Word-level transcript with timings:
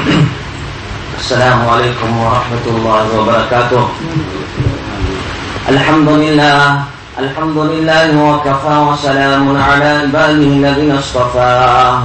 السلام 1.20 1.68
عليكم 1.68 2.10
ورحمة 2.18 2.64
الله 2.66 3.04
وبركاته. 3.18 3.84
الحمد 5.68 6.08
لله 6.08 6.62
الحمد 7.18 7.58
لله 7.58 8.08
وكفى 8.16 8.76
وسلام 8.88 9.44
على 9.62 9.84
عباده 9.84 10.46
الذين 10.56 10.92
اصطفى. 10.96 11.98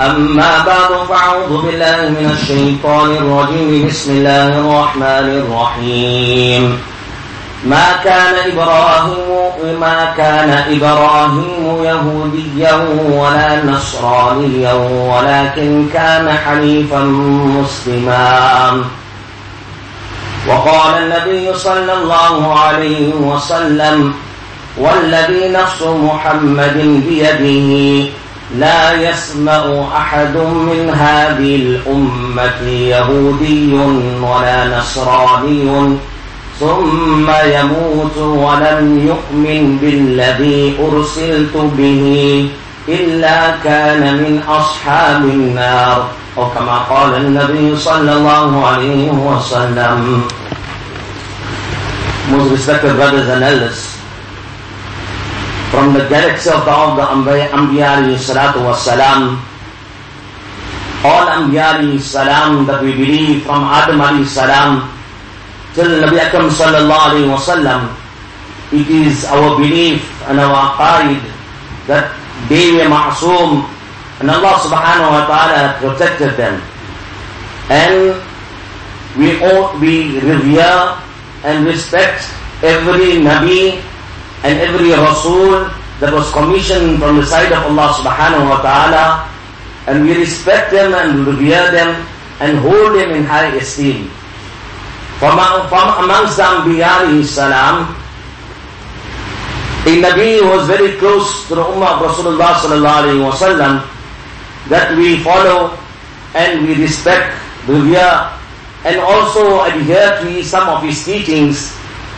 أما 0.00 0.52
بعد 0.66 0.90
فأعوذ 1.08 1.52
بالله 1.66 1.98
من 2.18 2.26
الشيطان 2.34 3.10
الرجيم. 3.22 3.86
بسم 3.86 4.10
الله 4.10 4.48
الرحمن 4.48 5.26
الرحيم. 5.46 6.62
ما 7.64 7.86
كان 8.04 8.34
إبراهيم 8.52 9.80
ما 9.80 10.14
كان 10.16 10.50
إبراهيم 10.50 11.84
يهوديا 11.84 12.74
ولا 13.10 13.64
نصرانيا 13.64 14.72
ولكن 14.72 15.86
كان 15.92 16.38
حنيفا 16.46 17.00
مسلما. 17.60 18.84
وقال 20.48 21.02
النبي 21.02 21.54
صلى 21.54 21.92
الله 21.92 22.58
عليه 22.58 23.14
وسلم 23.14 24.14
والذي 24.78 25.48
نفس 25.48 25.82
محمد 25.82 27.02
بيده 27.08 28.10
لا 28.58 28.92
يسمع 28.92 29.84
أحد 29.96 30.36
من 30.36 30.94
هذه 30.94 31.56
الأمة 31.56 32.68
يهودي 32.68 33.74
ولا 34.22 34.78
نصراني 34.78 35.96
ثم 36.60 37.30
يموت 37.44 38.16
ولم 38.16 39.00
يؤمن 39.08 39.78
بالذي 39.82 40.76
أرسلت 40.80 41.56
به 41.56 42.04
إلا 42.88 43.54
كان 43.64 44.02
من 44.16 44.42
أصحاب 44.48 45.22
النار 45.24 46.08
أو 46.38 46.50
كما 46.50 46.78
قال 46.78 47.14
النبي 47.14 47.76
صلى 47.76 48.12
الله 48.12 48.66
عليه 48.66 49.10
وسلم 49.10 50.22
Most 52.30 52.50
respected 52.52 52.94
brothers 52.94 53.26
and 53.28 53.42
elders, 53.42 53.96
from 55.72 55.92
the 55.94 56.06
galaxy 56.08 56.48
of 56.50 56.64
the, 56.64 56.70
of 56.70 57.24
the 57.24 57.48
Anbiya 57.50 57.96
alayhi 57.98 58.14
salatu 58.22 58.62
was 58.62 58.84
salam, 58.84 59.42
all 61.02 61.26
Anbiya 61.26 61.98
salam 61.98 62.66
that 62.66 62.82
we 62.84 62.92
believe 62.92 63.42
from 63.42 63.64
Adam 63.64 63.98
alayhi 63.98 64.26
salam 64.26 64.99
till 65.74 65.90
Nabi 66.02 66.18
Akram 66.18 66.50
sallallahu 66.50 67.06
alayhi 67.14 67.28
wasallam, 67.30 67.94
it 68.72 68.86
is 68.90 69.24
our 69.26 69.58
belief 69.58 70.02
and 70.28 70.38
our 70.38 70.74
aqaid 70.74 71.18
that 71.86 72.14
they 72.48 72.72
were 72.72 72.86
ma'soom 72.86 73.66
and 74.20 74.30
Allah 74.30 74.54
subhanahu 74.62 75.10
wa 75.10 75.24
ta'ala 75.26 75.80
protected 75.80 76.36
them. 76.36 76.60
And 77.72 78.14
we 79.18 79.40
ought 79.42 79.74
we 79.80 80.20
revere 80.20 80.94
and 81.42 81.64
respect 81.66 82.28
every 82.62 83.18
Nabi 83.24 83.80
and 84.44 84.54
every 84.60 84.90
Rasul 84.92 85.66
that 86.00 86.12
was 86.12 86.30
commissioned 86.32 86.98
from 87.00 87.16
the 87.16 87.26
side 87.26 87.52
of 87.52 87.64
Allah 87.74 87.90
subhanahu 87.96 88.44
wa 88.48 88.60
ta'ala 88.62 89.04
and 89.88 90.04
we 90.04 90.14
respect 90.16 90.70
them 90.70 90.94
and 90.94 91.26
revere 91.26 91.70
them 91.72 91.96
and 92.40 92.58
hold 92.60 92.96
them 92.96 93.10
in 93.16 93.24
high 93.24 93.52
esteem. 93.56 94.08
From, 95.20 95.36
from 95.68 96.04
amongst 96.04 96.36
the 96.40 96.44
Anbiya 96.48 97.22
salam, 97.28 97.92
a 99.84 99.92
Nabi 100.00 100.40
was 100.40 100.66
very 100.66 100.96
close 100.96 101.46
to 101.48 101.56
the 101.56 101.62
Ummah 101.62 102.00
of 102.00 102.08
Rasulullah 102.08 102.56
sallallahu 102.56 103.00
alayhi 103.04 103.20
wa 103.20 103.32
sallam 103.36 103.84
that 104.72 104.96
we 104.96 105.18
follow 105.20 105.76
and 106.34 106.66
we 106.66 106.72
respect, 106.80 107.36
revere 107.68 108.32
and 108.84 108.96
also 109.00 109.60
adhere 109.64 110.20
to 110.24 110.42
some 110.42 110.68
of 110.70 110.82
his 110.82 111.04
teachings 111.04 111.76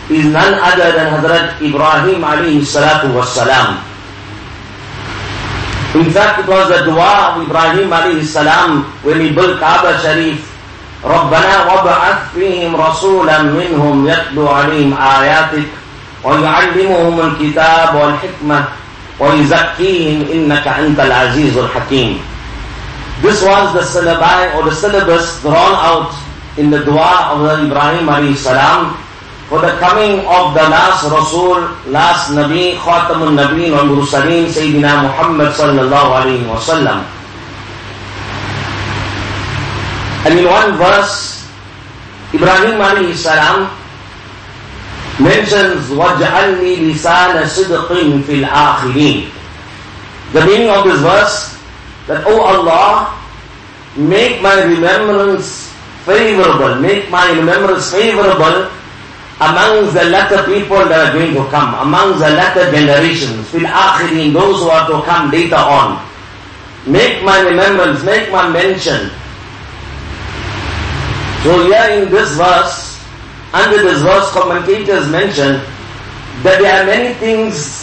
is 0.08 0.26
none 0.30 0.54
other 0.62 0.92
than 0.94 1.10
Hazrat 1.10 1.58
Ibrahim 1.58 2.22
alayhi 2.22 2.62
salatu 2.62 3.10
wassalam. 3.18 3.82
In 5.98 6.06
fact, 6.14 6.38
it 6.38 6.46
was 6.46 6.68
the 6.70 6.84
dua 6.86 7.34
of 7.34 7.42
Ibrahim 7.50 7.90
alayhi 7.90 8.22
salam 8.22 8.84
when 9.02 9.18
he 9.20 9.32
built 9.34 9.58
Kaaba 9.58 9.98
Sharif 9.98 10.51
ربنا 11.04 11.64
وابعث 11.72 12.16
فيهم 12.34 12.76
رسولا 12.76 13.42
منهم 13.42 14.08
يتلو 14.08 14.48
عليهم 14.48 14.94
آياتك 14.98 15.66
ويعلمهم 16.24 17.20
الكتاب 17.20 17.94
والحكمة 17.94 18.64
ويزكيهم 19.20 20.26
إنك 20.32 20.68
أنت 20.68 21.00
العزيز 21.00 21.58
الحكيم 21.58 22.20
This 23.22 23.42
was 23.42 23.72
the 23.72 23.80
syllabi 23.86 24.54
or 24.56 24.64
the 24.64 24.74
syllabus 24.74 25.42
drawn 25.42 25.74
out 25.78 26.10
in 26.56 26.70
the 26.70 26.82
dua 26.84 27.30
of 27.30 27.42
the 27.46 27.66
Ibrahim 27.66 28.06
alayhi 28.10 28.34
salam 28.36 28.96
for 29.48 29.60
the 29.60 29.76
coming 29.78 30.26
of 30.26 30.54
the 30.54 30.64
last 30.66 31.04
Rasul, 31.06 31.60
last 31.86 32.30
Nabi, 32.32 32.74
Khatamun 32.74 33.36
Nabi 33.38 33.70
wal 33.70 33.84
Mursaleen, 33.84 34.48
Sayyidina 34.48 35.02
Muhammad 35.06 35.52
sallallahu 35.52 36.18
alayhi 36.18 36.48
wa 36.48 36.56
sallam. 36.56 37.04
And 40.25 40.39
in 40.39 40.45
one 40.45 40.75
verse, 40.77 41.47
Ibrahim 42.33 42.83
alayhi 42.83 43.15
salam 43.15 43.71
mentions 45.19 45.87
وَجْعَلْنِي 45.89 46.91
لِسَانَ 46.91 47.39
صِدْقٍ 47.47 47.87
فِي 48.27 48.43
الْآخِرِينَ 48.43 49.29
The 50.33 50.45
meaning 50.45 50.69
of 50.69 50.83
this 50.83 50.99
verse, 50.99 51.57
that, 52.07 52.25
O 52.27 52.35
oh 52.35 52.41
Allah, 52.41 53.15
make 53.95 54.41
my 54.41 54.63
remembrance 54.63 55.71
favorable, 56.05 56.75
make 56.75 57.09
my 57.09 57.31
remembrance 57.31 57.91
favorable 57.91 58.69
amongst 59.39 59.93
the 59.93 60.03
latter 60.11 60.43
people 60.43 60.83
that 60.91 61.09
are 61.09 61.13
going 61.13 61.33
to 61.33 61.45
come, 61.49 61.73
amongst 61.79 62.19
the 62.19 62.29
latter 62.35 62.69
generations, 62.71 63.47
fil 63.49 63.63
akhirin, 63.63 64.33
those 64.33 64.59
who 64.59 64.69
are 64.69 64.87
to 64.89 64.99
come 65.05 65.31
later 65.31 65.55
on. 65.55 66.03
Make 66.85 67.23
my 67.23 67.39
remembrance, 67.41 68.03
make 68.03 68.31
my 68.31 68.47
mention 68.49 69.11
so 71.42 71.66
here 71.66 72.02
in 72.02 72.10
this 72.10 72.36
verse, 72.38 73.02
under 73.52 73.82
this 73.82 74.02
verse, 74.02 74.30
commentators 74.30 75.10
mention 75.10 75.58
that 76.46 76.62
there 76.62 76.72
are 76.82 76.86
many 76.86 77.14
things 77.18 77.82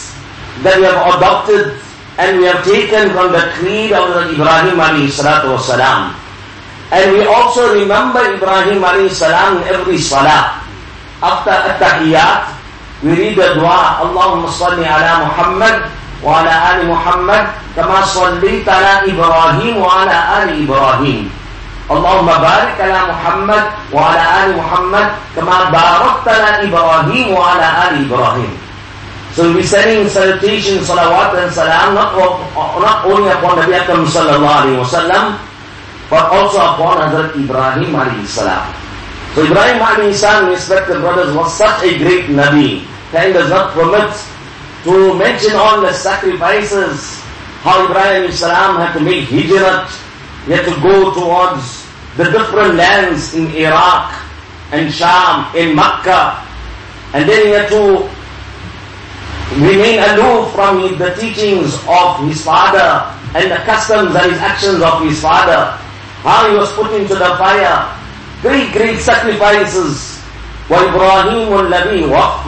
that 0.64 0.76
we 0.78 0.84
have 0.84 1.00
adopted 1.16 1.76
and 2.18 2.38
we 2.38 2.44
have 2.44 2.64
taken 2.64 3.10
from 3.16 3.32
the 3.32 3.52
creed 3.56 3.92
of 3.92 4.12
Ibrahim 4.32 4.76
alayhi 4.76 5.08
salatu 5.08 5.56
wasalam. 5.56 6.12
And 6.92 7.12
we 7.16 7.24
also 7.24 7.72
remember 7.72 8.20
Ibrahim 8.34 8.82
alayhi 8.82 9.08
salam 9.14 9.62
every 9.64 9.96
salah. 9.96 10.60
After 11.22 11.52
at-tahiyyat, 11.52 12.60
we 13.04 13.16
read 13.16 13.36
the 13.40 13.56
dua, 13.56 14.04
Allahumma 14.04 14.52
salli 14.52 14.84
ala 14.84 15.24
Muhammad 15.24 15.88
wa 16.20 16.44
ala 16.44 16.52
ali 16.76 16.84
Muhammad 16.88 17.48
kama 17.72 18.04
salli 18.04 18.60
ala 18.68 19.04
Ibrahim 19.08 19.80
wa 19.80 20.04
ala 20.04 20.44
ali 20.44 20.64
Ibrahim. 20.68 21.39
اللهم 21.90 22.26
بارك 22.26 22.76
على 22.80 23.00
محمد 23.12 23.62
وعلى 23.92 24.22
آل 24.44 24.56
محمد 24.56 25.06
كما 25.36 25.64
باركت 25.74 26.26
على 26.28 26.68
إبراهيم 26.68 27.34
وعلى 27.34 27.66
آل 27.88 27.92
إبراهيم 28.06 28.52
So 29.32 29.54
be 29.54 29.62
sending 29.62 30.08
salutation, 30.10 30.78
salawat 30.82 31.38
and 31.38 31.52
salam 31.54 31.94
not, 31.94 32.18
not 32.82 33.06
only 33.06 33.30
upon 33.30 33.62
Nabi 33.62 33.78
Akram 33.78 34.02
sallallahu 34.02 34.42
alayhi 34.42 34.78
wa 34.78 34.90
sallam, 34.90 35.38
but 36.10 36.26
also 36.34 36.58
upon 36.58 36.98
Hazrat 36.98 37.38
Ibrahim 37.38 37.94
alayhi 37.94 38.26
salam. 38.26 38.66
So 39.38 39.46
Ibrahim 39.46 39.78
alayhi 39.78 40.14
salam, 40.18 40.50
respected 40.50 40.98
brothers, 40.98 41.30
was 41.34 41.54
such 41.56 41.78
a 41.86 41.94
great 41.98 42.26
Nabi. 42.26 42.82
Time 43.14 43.32
does 43.32 43.48
not 43.50 43.70
permit 43.70 44.10
to 44.82 45.14
mention 45.14 45.54
all 45.54 45.80
the 45.80 45.92
sacrifices, 45.94 47.22
how 47.62 47.86
Ibrahim 47.86 48.32
salam 48.34 48.82
had 48.82 48.98
to 48.98 49.00
make 49.00 49.30
hijrat, 49.30 49.86
he 50.46 50.58
had 50.58 50.66
to 50.66 50.74
go 50.82 51.14
towards 51.14 51.79
the 52.17 52.25
different 52.31 52.75
lands 52.75 53.33
in 53.33 53.47
Iraq 53.51 54.13
and 54.71 54.91
Sham, 54.91 55.53
in 55.55 55.75
Makkah, 55.75 56.41
and 57.13 57.27
then 57.29 57.45
he 57.45 57.51
had 57.51 57.69
to 57.69 58.09
remain 59.61 59.99
aloof 59.99 60.51
from 60.53 60.97
the 60.97 61.13
teachings 61.19 61.75
of 61.87 62.27
his 62.27 62.43
father 62.43 63.07
and 63.35 63.51
the 63.51 63.57
customs 63.67 64.15
and 64.15 64.31
his 64.31 64.41
actions 64.41 64.81
of 64.81 65.01
his 65.03 65.21
father. 65.21 65.77
How 66.23 66.49
he 66.49 66.57
was 66.57 66.71
put 66.73 66.91
into 66.93 67.13
the 67.15 67.35
fire. 67.37 67.85
Great, 68.41 68.71
great 68.73 68.99
sacrifices. 68.99 70.19
وَإِبْرَاهِيمُ 70.69 71.51
الَّذِي 71.69 72.09
وَقْفَ 72.09 72.47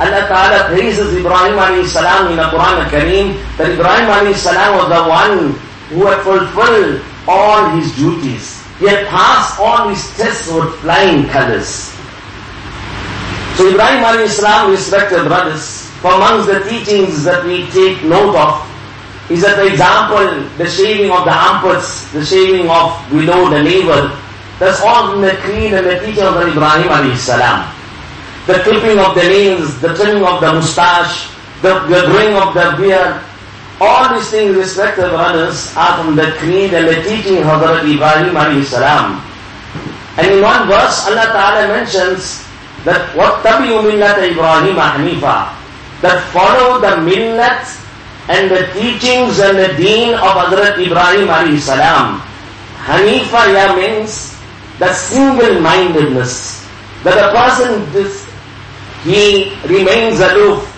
Allah 0.00 0.24
Ta'ala 0.32 0.72
praises 0.72 1.12
Ibrahim 1.12 1.60
alayhi 1.60 1.84
salam 1.84 2.32
in 2.32 2.36
the 2.40 2.48
Quran 2.48 2.88
al-Kareem 2.88 3.36
that 3.60 3.68
Ibrahim 3.68 4.08
alayhi 4.08 4.32
salam 4.34 4.80
was 4.80 4.88
the 4.88 5.02
one 5.04 5.52
who 5.92 6.06
had 6.08 6.24
fulfilled 6.24 7.04
all 7.28 7.68
his 7.76 7.92
duties. 8.00 8.53
He 8.79 8.87
had 8.87 9.07
passed 9.07 9.59
all 9.59 9.89
his 9.89 10.03
tests 10.17 10.51
with 10.51 10.75
flying 10.79 11.27
colors. 11.29 11.95
So 13.55 13.71
Ibrahim 13.71 14.03
alayhi 14.03 14.27
salam, 14.27 14.71
respected 14.71 15.23
brothers, 15.31 15.87
for 16.03 16.11
amongst 16.11 16.47
the 16.47 16.59
teachings 16.67 17.23
that 17.23 17.45
we 17.45 17.67
take 17.71 18.03
note 18.03 18.35
of, 18.35 18.59
is 19.31 19.41
that, 19.41 19.55
for 19.55 19.67
example, 19.71 20.27
the 20.57 20.67
shaving 20.67 21.09
of 21.09 21.23
the 21.23 21.31
armpits, 21.31 22.11
the 22.11 22.23
shaving 22.23 22.69
of 22.69 22.99
below 23.09 23.49
the 23.49 23.63
navel, 23.63 24.11
that's 24.59 24.81
all 24.81 25.15
in 25.15 25.21
the 25.21 25.35
creed 25.41 25.73
and 25.73 25.87
the 25.87 25.99
teaching 25.99 26.23
of 26.23 26.35
Ibrahim 26.35 26.91
alayhi 26.91 27.15
salam. 27.15 27.71
The 28.45 28.59
clipping 28.61 28.99
of 28.99 29.15
the 29.15 29.23
nails, 29.23 29.81
the 29.81 29.95
trimming 29.95 30.23
of 30.23 30.39
the 30.39 30.53
mustache, 30.53 31.31
the, 31.61 31.79
the 31.87 32.05
growing 32.11 32.35
of 32.35 32.53
the 32.53 32.75
beard, 32.77 33.24
all 33.80 34.14
these 34.14 34.28
things, 34.30 34.56
respected 34.56 35.08
brothers, 35.08 35.72
are 35.76 36.04
from 36.04 36.14
the 36.14 36.32
creed 36.36 36.74
and 36.74 36.86
the 36.86 37.00
teaching 37.02 37.38
of 37.38 37.48
Hazrat 37.48 37.88
Ibrahim 37.88 38.36
alayhi 38.36 38.64
salam. 38.64 39.24
And 40.20 40.36
in 40.36 40.42
one 40.42 40.68
verse, 40.68 41.08
Allah 41.08 41.32
Ta'ala 41.32 41.68
mentions 41.72 42.44
that 42.84 43.08
وَاتَّبِعُوا 43.16 43.80
مِلَّةَ 43.80 44.36
إِبْرَاهِيمَ 44.36 44.76
حَنِيفًا 44.76 45.38
That 46.04 46.20
follow 46.28 46.80
the 46.80 47.00
millat 47.00 47.64
and 48.28 48.50
the 48.50 48.68
teachings 48.76 49.40
and 49.40 49.56
the 49.56 49.72
deen 49.80 50.12
of 50.12 50.36
Hazrat 50.36 50.76
Ibrahim 50.76 51.28
alayhi 51.32 51.58
salam. 51.58 52.20
Hanifa 52.84 53.48
ya 53.52 53.76
means 53.76 54.36
the 54.78 54.92
single-mindedness. 54.92 56.66
That 57.04 57.16
a 57.16 57.32
person, 57.32 57.88
this, 57.92 58.28
he 59.04 59.56
remains 59.64 60.20
aloof. 60.20 60.68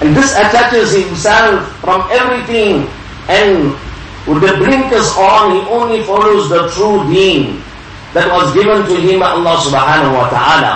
and 0.00 0.14
this 0.16 0.32
attaches 0.36 0.92
himself 0.92 1.64
from 1.80 2.06
everything 2.12 2.86
and 3.28 3.72
with 4.26 4.42
the 4.42 4.56
blinkers 4.58 5.06
on, 5.16 5.54
he 5.54 5.60
only 5.70 6.02
follows 6.02 6.48
the 6.50 6.68
true 6.74 7.06
deen 7.08 7.62
that 8.12 8.26
was 8.30 8.52
given 8.54 8.82
to 8.84 8.94
him 8.98 9.20
by 9.20 9.30
Allah 9.30 9.54
subhanahu 9.62 10.12
wa 10.18 10.26
ta'ala. 10.28 10.74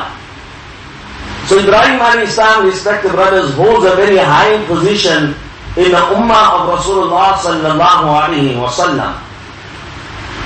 So 1.51 1.59
Ibrahim 1.59 1.99
alayhi 1.99 2.31
salam, 2.31 2.67
respected 2.67 3.11
brothers, 3.11 3.51
holds 3.59 3.85
a 3.85 3.97
very 3.99 4.19
high 4.23 4.63
position 4.71 5.35
in 5.75 5.91
the 5.91 6.03
ummah 6.15 6.63
of 6.63 6.79
Rasulullah 6.79 7.35
sallallahu 7.43 8.07
alayhi 8.07 8.55
wa 8.55 8.71
sallam. 8.71 9.19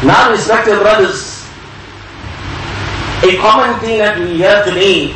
Now 0.05 0.31
respected 0.33 0.81
brothers, 0.81 1.45
a 3.21 3.37
common 3.37 3.77
thing 3.81 3.99
that 4.01 4.17
we 4.19 4.37
hear 4.41 4.65
today 4.65 5.13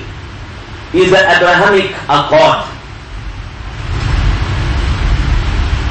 is 0.93 1.09
the 1.09 1.21
Abrahamic 1.25 1.97
Accord. 2.05 2.78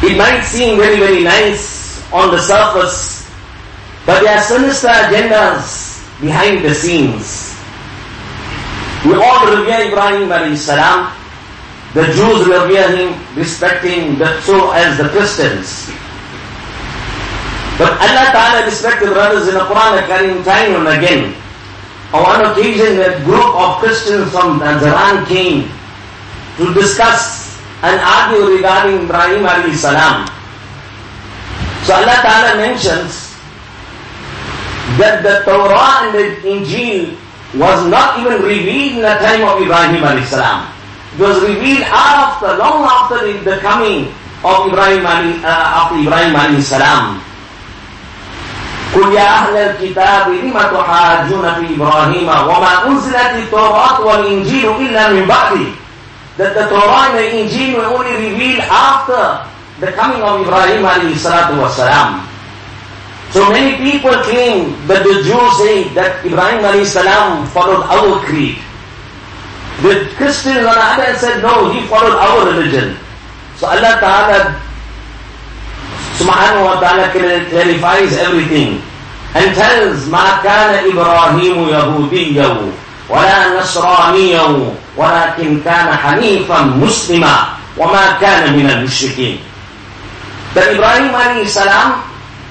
It 0.04 0.18
might 0.18 0.42
seem 0.42 0.78
very, 0.78 1.00
very 1.00 1.24
nice 1.24 2.04
on 2.14 2.30
the 2.30 2.40
surface, 2.40 3.26
but 4.06 4.22
there 4.22 4.38
are 4.38 4.44
sinister 4.44 4.88
agendas 4.88 6.06
behind 6.22 6.64
the 6.64 6.74
scenes. 6.74 7.58
We 9.06 9.16
all 9.16 9.46
revere 9.50 9.90
Ibrahim 9.90 10.30
alayhi 10.30 10.58
salam. 10.58 11.14
The 11.94 12.06
Jews 12.14 12.46
revere 12.46 12.90
him, 12.94 13.10
respecting 13.36 14.18
the, 14.18 14.40
so 14.42 14.72
as 14.72 14.98
the 14.98 15.10
Christians. 15.10 15.90
But 17.78 17.94
Allah 18.02 18.26
Ta'ala 18.34 18.66
respected 18.66 19.14
brothers 19.14 19.48
in 19.48 19.54
the 19.54 19.66
Quran 19.70 20.02
Karim 20.10 20.44
time 20.44 20.82
and 20.82 20.88
again. 20.90 21.34
On 22.14 22.24
one 22.24 22.42
occasion, 22.50 22.98
a 23.02 23.22
group 23.26 23.54
of 23.54 23.78
Christians 23.78 24.32
from 24.32 24.60
Najran 24.60 25.28
came 25.28 25.70
to 26.58 26.74
discuss 26.74 27.37
and 27.83 27.99
argue 28.01 28.57
regarding 28.57 29.05
Ibrahim 29.05 29.43
alayhi 29.43 29.75
salam. 29.75 30.27
So 31.83 31.95
Allah 31.99 32.19
Ta'ala 32.23 32.57
mentions 32.63 33.35
that 35.03 35.23
the 35.27 35.43
Torah 35.43 36.07
and 36.07 36.15
the 36.15 36.27
Injil 36.47 37.19
was 37.59 37.83
not 37.91 38.21
even 38.23 38.43
revealed 38.43 38.97
in 38.97 39.03
the 39.03 39.17
time 39.19 39.43
of 39.43 39.61
Ibrahim 39.61 40.03
alayhi 40.03 40.25
salam. 40.31 40.71
It 41.19 41.21
was 41.21 41.43
revealed 41.43 41.85
after, 41.91 42.57
long 42.57 42.87
after 42.87 43.19
the, 43.27 43.35
the 43.45 43.57
coming 43.61 44.09
of 44.47 44.71
Ibrahim 44.71 45.03
alayhi, 45.05 45.43
uh, 45.45 45.79
after 45.85 45.99
Ibrahim 45.99 46.35
alayhi 46.39 46.63
salam. 46.63 47.21
قل 48.93 49.13
يا 49.13 49.25
أهل 49.25 49.57
الكتاب 49.57 50.29
لم 50.29 50.53
تحاجون 50.53 51.55
في 51.55 51.75
إبراهيم 51.77 52.29
وما 52.29 52.87
أنزلت 52.87 53.33
التوراة 53.35 54.01
والإنجيل 54.01 54.69
إلا 54.81 55.09
من 55.13 55.25
بعده 55.25 55.65
that 56.37 56.55
the 56.55 56.65
Torah 56.69 57.13
and 57.13 57.19
the 57.19 57.27
Injil 57.29 57.77
were 57.77 57.89
only 57.93 58.13
revealed 58.17 58.65
after 58.67 59.45
the 59.85 59.93
coming 59.93 60.23
of 60.23 60.41
Ibrahim 60.43 60.85
alayhi 60.87 61.19
salatu 61.19 61.61
wasalam. 61.61 62.25
So 63.33 63.49
many 63.51 63.77
people 63.81 64.13
claim 64.29 64.77
that 64.89 65.05
the 65.05 65.25
Jews 65.25 65.51
say 65.59 65.89
that 65.97 66.25
Ibrahim 66.25 66.65
alayhi 66.65 66.87
salam 66.87 67.47
followed 67.49 67.85
our 67.89 68.21
creed. 68.25 68.57
The 69.83 70.09
Christians 70.17 70.63
on 70.63 70.77
the 70.77 70.85
other 70.85 71.03
hand 71.05 71.17
said 71.19 71.43
no, 71.43 71.73
he 71.73 71.81
followed 71.89 72.15
our 72.17 72.47
religion. 72.49 72.97
So 73.57 73.67
Allah 73.67 73.99
Ta'ala 74.01 74.39
subhanahu 76.21 76.65
wa 76.65 76.77
ta'ala 76.81 77.09
clarifies 77.15 78.13
everything 78.21 78.81
and 79.35 79.49
tells 79.57 80.07
ما 80.13 80.41
كان 80.45 80.85
إبراهيم 80.93 81.69
يهوديا 81.69 82.51
ولا 83.09 83.61
نصرانيا 83.61 84.47
ولكن 84.98 85.62
كان 85.66 85.98
حنيفا 85.98 86.62
مسلما 86.62 87.36
وما 87.78 88.18
كان 88.22 88.54
من 88.58 88.70
المشركين 88.70 89.40
That 90.56 90.74
Ibrahim 90.74 91.14
alayhi 91.14 91.46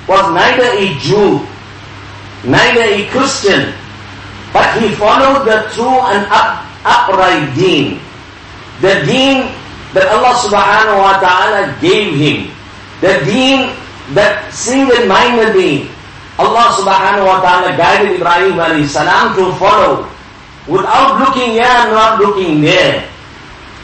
was 0.07 0.25
neither 0.31 0.69
a 0.79 0.87
Jew, 1.03 1.43
neither 2.47 2.83
a 2.87 3.03
Christian, 3.11 3.75
but 4.53 4.79
he 4.79 4.95
followed 4.95 5.43
the 5.43 5.67
true 5.75 5.99
and 6.15 6.23
up, 6.31 6.63
upright 6.87 7.51
deen. 7.59 7.99
The 8.81 9.03
deen 9.03 9.51
that 9.91 10.07
Allah 10.07 10.39
subhanahu 10.39 11.03
wa 11.03 11.19
ta'ala 11.19 11.75
gave 11.83 12.15
him. 12.15 12.55
The 13.03 13.27
deen 13.27 13.75
that 14.15 14.55
single-mindedly 14.55 15.91
Allah 16.39 16.69
subhanahu 16.79 17.27
wa 17.27 17.41
ta'ala 17.43 17.75
guided 17.75 18.21
Ibrahim 18.21 18.61
alayhi 18.61 18.87
salam 18.87 19.35
to 19.35 19.51
follow 19.59 20.07
without 20.69 21.19
looking 21.21 21.53
here, 21.53 21.65
and 21.65 21.93
not 21.93 22.19
looking 22.19 22.61
there. 22.61 23.09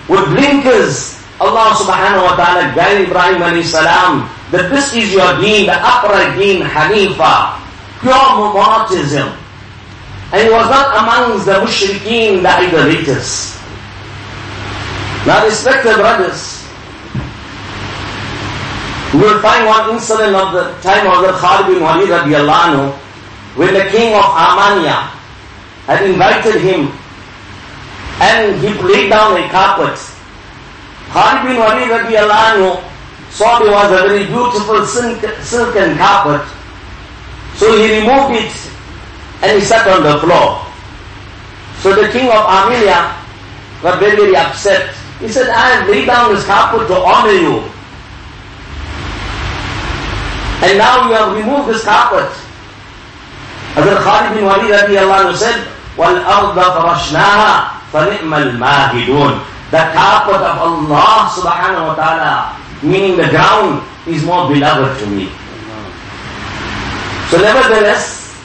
With 0.08 0.26
blinkers, 0.34 1.22
Allah 1.38 1.74
subhanahu 1.78 2.22
wa 2.22 2.34
ta'ala 2.34 2.74
guided 2.74 3.08
Ibrahim 3.10 3.42
alayhi 3.42 3.66
salam 3.66 4.30
that 4.50 4.70
this 4.70 4.94
is 4.94 5.14
your 5.14 5.38
deen, 5.40 5.66
the 5.66 5.74
upright 5.78 6.38
deen, 6.38 6.62
Hanifa, 6.62 7.58
pure 8.02 8.52
monotheism. 8.54 9.30
And 10.32 10.40
he 10.42 10.50
was 10.50 10.66
not 10.70 10.96
amongst 10.96 11.46
the 11.46 11.60
mushrikeen, 11.60 12.42
the 12.42 12.50
idolaters. 12.50 13.58
Now 15.26 15.44
respected 15.46 15.96
brothers, 16.02 16.66
we 19.14 19.20
will 19.20 19.40
find 19.40 19.66
one 19.66 19.90
incident 19.94 20.34
of 20.34 20.52
the 20.56 20.72
time 20.80 21.06
of 21.06 21.20
the 21.22 21.36
Khalid 21.36 21.68
bin 21.68 21.82
Walid 21.84 22.08
radiallahu 22.08 22.96
when 23.60 23.74
the 23.74 23.84
king 23.92 24.16
of 24.16 24.24
Armenia 24.24 25.11
had 25.86 26.08
invited 26.08 26.60
him 26.60 26.92
and 28.20 28.60
he 28.60 28.70
laid 28.82 29.10
down 29.10 29.36
a 29.36 29.48
carpet. 29.48 29.98
Khalid 31.10 31.42
bin 31.44 31.56
Walid 31.58 31.88
radiallahu 31.90 32.82
saw 33.30 33.58
there 33.58 33.72
was 33.72 33.90
a 33.90 34.08
very 34.08 34.26
beautiful 34.26 34.86
silken 34.86 35.96
carpet. 35.96 36.46
So 37.56 37.76
he 37.76 38.00
removed 38.00 38.36
it 38.38 38.52
and 39.42 39.58
he 39.58 39.64
sat 39.64 39.86
on 39.88 40.02
the 40.02 40.20
floor. 40.20 40.64
So 41.80 41.94
the 41.94 42.08
king 42.12 42.28
of 42.28 42.46
Armenia 42.46 43.16
was 43.82 43.98
very, 43.98 44.16
very 44.16 44.36
upset. 44.36 44.94
He 45.18 45.28
said, 45.28 45.48
I 45.48 45.76
have 45.76 45.88
laid 45.88 46.06
down 46.06 46.34
this 46.34 46.46
carpet 46.46 46.86
to 46.88 46.94
honor 46.94 47.32
you. 47.32 47.58
And 50.62 50.78
now 50.78 51.08
you 51.08 51.14
have 51.14 51.36
removed 51.36 51.68
this 51.70 51.84
carpet. 51.84 52.30
Hazrat 53.72 54.04
Khalid 54.04 54.36
bin 54.36 54.44
Walid 54.44 54.68
radiallahu 54.68 55.32
said, 55.32 55.64
وَالْأَرْضَ 55.96 56.56
فَرَشْنَاهَا 56.56 57.52
فَنِعْمَ 57.92 58.32
الْمَاهِدُونَ 58.32 59.32
The 59.72 59.82
carpet 59.96 60.40
of 60.44 60.56
Allah 60.60 61.32
subhanahu 61.32 61.88
wa 61.88 61.94
ta'ala, 61.96 62.52
meaning 62.84 63.16
the 63.16 63.28
ground, 63.32 63.80
is 64.06 64.20
more 64.24 64.44
beloved 64.52 65.00
to 65.00 65.06
me. 65.08 65.32
So 67.32 67.40
nevertheless, 67.40 68.36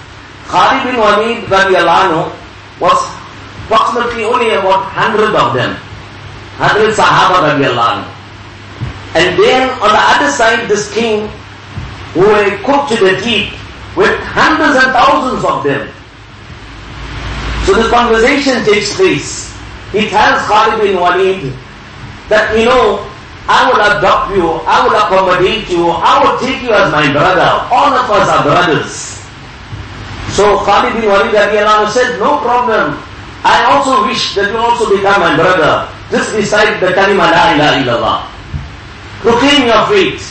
Khalid 0.48 0.88
bin 0.88 0.96
Walid 0.96 1.44
radiallahu 1.52 2.32
was 2.80 3.00
approximately 3.68 4.24
only 4.24 4.56
about 4.56 4.88
100 4.96 5.36
of 5.36 5.52
them. 5.52 5.76
100 6.56 6.96
Sahaba 6.96 7.52
radiallahu 7.52 8.08
And 9.20 9.36
then 9.36 9.68
on 9.84 9.92
the 9.92 10.04
other 10.16 10.32
side, 10.32 10.72
this 10.72 10.88
king 10.96 11.28
who 12.16 12.22
were 12.24 12.48
cooked 12.64 12.96
to 12.96 13.04
the 13.04 13.20
teeth 13.20 13.52
with 13.98 14.14
hundreds 14.22 14.78
and 14.78 14.94
thousands 14.94 15.42
of 15.42 15.66
them. 15.66 15.90
So 17.66 17.74
the 17.74 17.90
conversation 17.90 18.62
takes 18.64 18.94
place. 18.96 19.50
He 19.92 20.08
tells 20.08 20.40
Khalid 20.46 20.80
bin 20.86 21.02
Walid 21.02 21.52
that, 22.30 22.54
you 22.54 22.66
know, 22.70 23.02
I 23.50 23.66
will 23.66 23.82
adopt 23.82 24.38
you, 24.38 24.62
I 24.70 24.86
will 24.86 24.94
accommodate 24.96 25.66
you, 25.68 25.90
I 25.90 26.22
will 26.22 26.38
take 26.38 26.62
you 26.62 26.70
as 26.72 26.92
my 26.94 27.10
brother. 27.12 27.50
All 27.74 27.90
of 27.92 28.06
us 28.08 28.30
are 28.30 28.44
brothers. 28.46 29.18
So 30.38 30.62
Khalid 30.62 31.02
bin 31.02 31.10
Walid 31.10 31.34
said, 31.92 32.20
no 32.22 32.38
problem. 32.40 33.02
I 33.44 33.66
also 33.74 34.06
wish 34.06 34.36
that 34.36 34.52
you 34.54 34.58
also 34.62 34.94
become 34.94 35.20
my 35.26 35.36
brother. 35.36 35.90
Just 36.14 36.36
beside 36.38 36.80
the 36.80 36.94
kalima 36.94 37.28
la 37.34 37.52
ilaha 37.58 37.76
illallah. 37.82 38.18
proclaim 39.26 39.68
your 39.68 39.84
faith, 39.92 40.24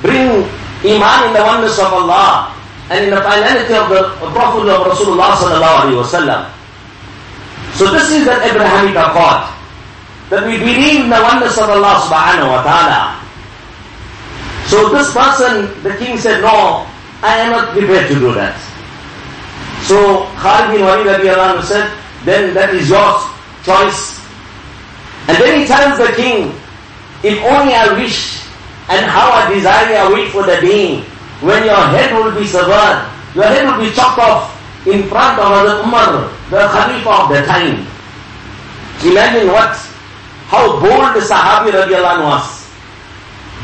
bring 0.00 0.46
iman 0.86 1.18
in 1.28 1.32
the 1.34 1.42
oneness 1.42 1.76
of 1.78 1.90
Allah 1.92 2.55
and 2.90 3.04
in 3.04 3.10
the 3.10 3.20
finality 3.20 3.74
of 3.74 3.88
the 3.90 4.02
Prophet 4.30 4.68
of 4.70 4.86
Rasulullah 4.86 5.34
sallallahu 5.34 5.76
alaihi 5.90 5.98
wasallam. 5.98 6.50
So 7.74 7.90
this 7.90 8.10
is 8.10 8.24
that 8.26 8.46
Abrahamic 8.46 8.94
accord 8.94 9.50
that 10.30 10.46
we 10.46 10.58
believe 10.58 11.04
in 11.04 11.10
the 11.10 11.20
oneness 11.20 11.58
of 11.58 11.68
Allah 11.70 12.02
subhanahu 12.06 12.48
wa 12.50 12.62
ta'ala. 12.62 13.00
So 14.66 14.90
this 14.90 15.10
person, 15.14 15.70
the 15.82 15.94
king 15.98 16.18
said, 16.18 16.42
no, 16.42 16.86
I 17.22 17.38
am 17.46 17.50
not 17.50 17.70
prepared 17.70 18.08
to 18.10 18.14
do 18.18 18.34
that. 18.34 18.58
So 19.86 20.26
Khalid 20.38 20.74
bin 20.74 20.82
Walid 20.82 21.06
radiallahu 21.06 21.62
said, 21.62 21.86
then 22.24 22.54
that 22.54 22.74
is 22.74 22.90
your 22.90 23.06
choice. 23.62 24.18
And 25.30 25.38
then 25.38 25.60
he 25.62 25.66
tells 25.66 25.98
the 25.98 26.10
king, 26.14 26.50
if 27.22 27.38
only 27.46 27.74
I 27.74 27.94
wish 27.94 28.46
and 28.90 29.06
how 29.06 29.30
I 29.30 29.50
desire 29.54 29.94
I 29.98 30.12
wait 30.12 30.30
for 30.30 30.42
the 30.46 30.58
day 30.62 31.02
when 31.40 31.64
your 31.64 31.76
head 31.92 32.12
will 32.14 32.32
be 32.34 32.46
severed, 32.46 33.08
your 33.34 33.44
head 33.44 33.64
will 33.66 33.84
be 33.84 33.92
chopped 33.94 34.18
off 34.18 34.56
in 34.86 35.04
front 35.08 35.38
of 35.38 35.44
Hazrat 35.50 35.84
Umar, 35.84 36.30
the 36.48 36.62
Khalifa 36.70 37.10
of 37.10 37.28
the 37.28 37.42
time. 37.44 37.84
Imagine 39.04 39.48
what, 39.52 39.76
how 40.48 40.80
bold 40.80 41.12
the 41.12 41.20
Sahabi 41.20 41.74
radiallahu 41.74 42.24
was. 42.24 42.46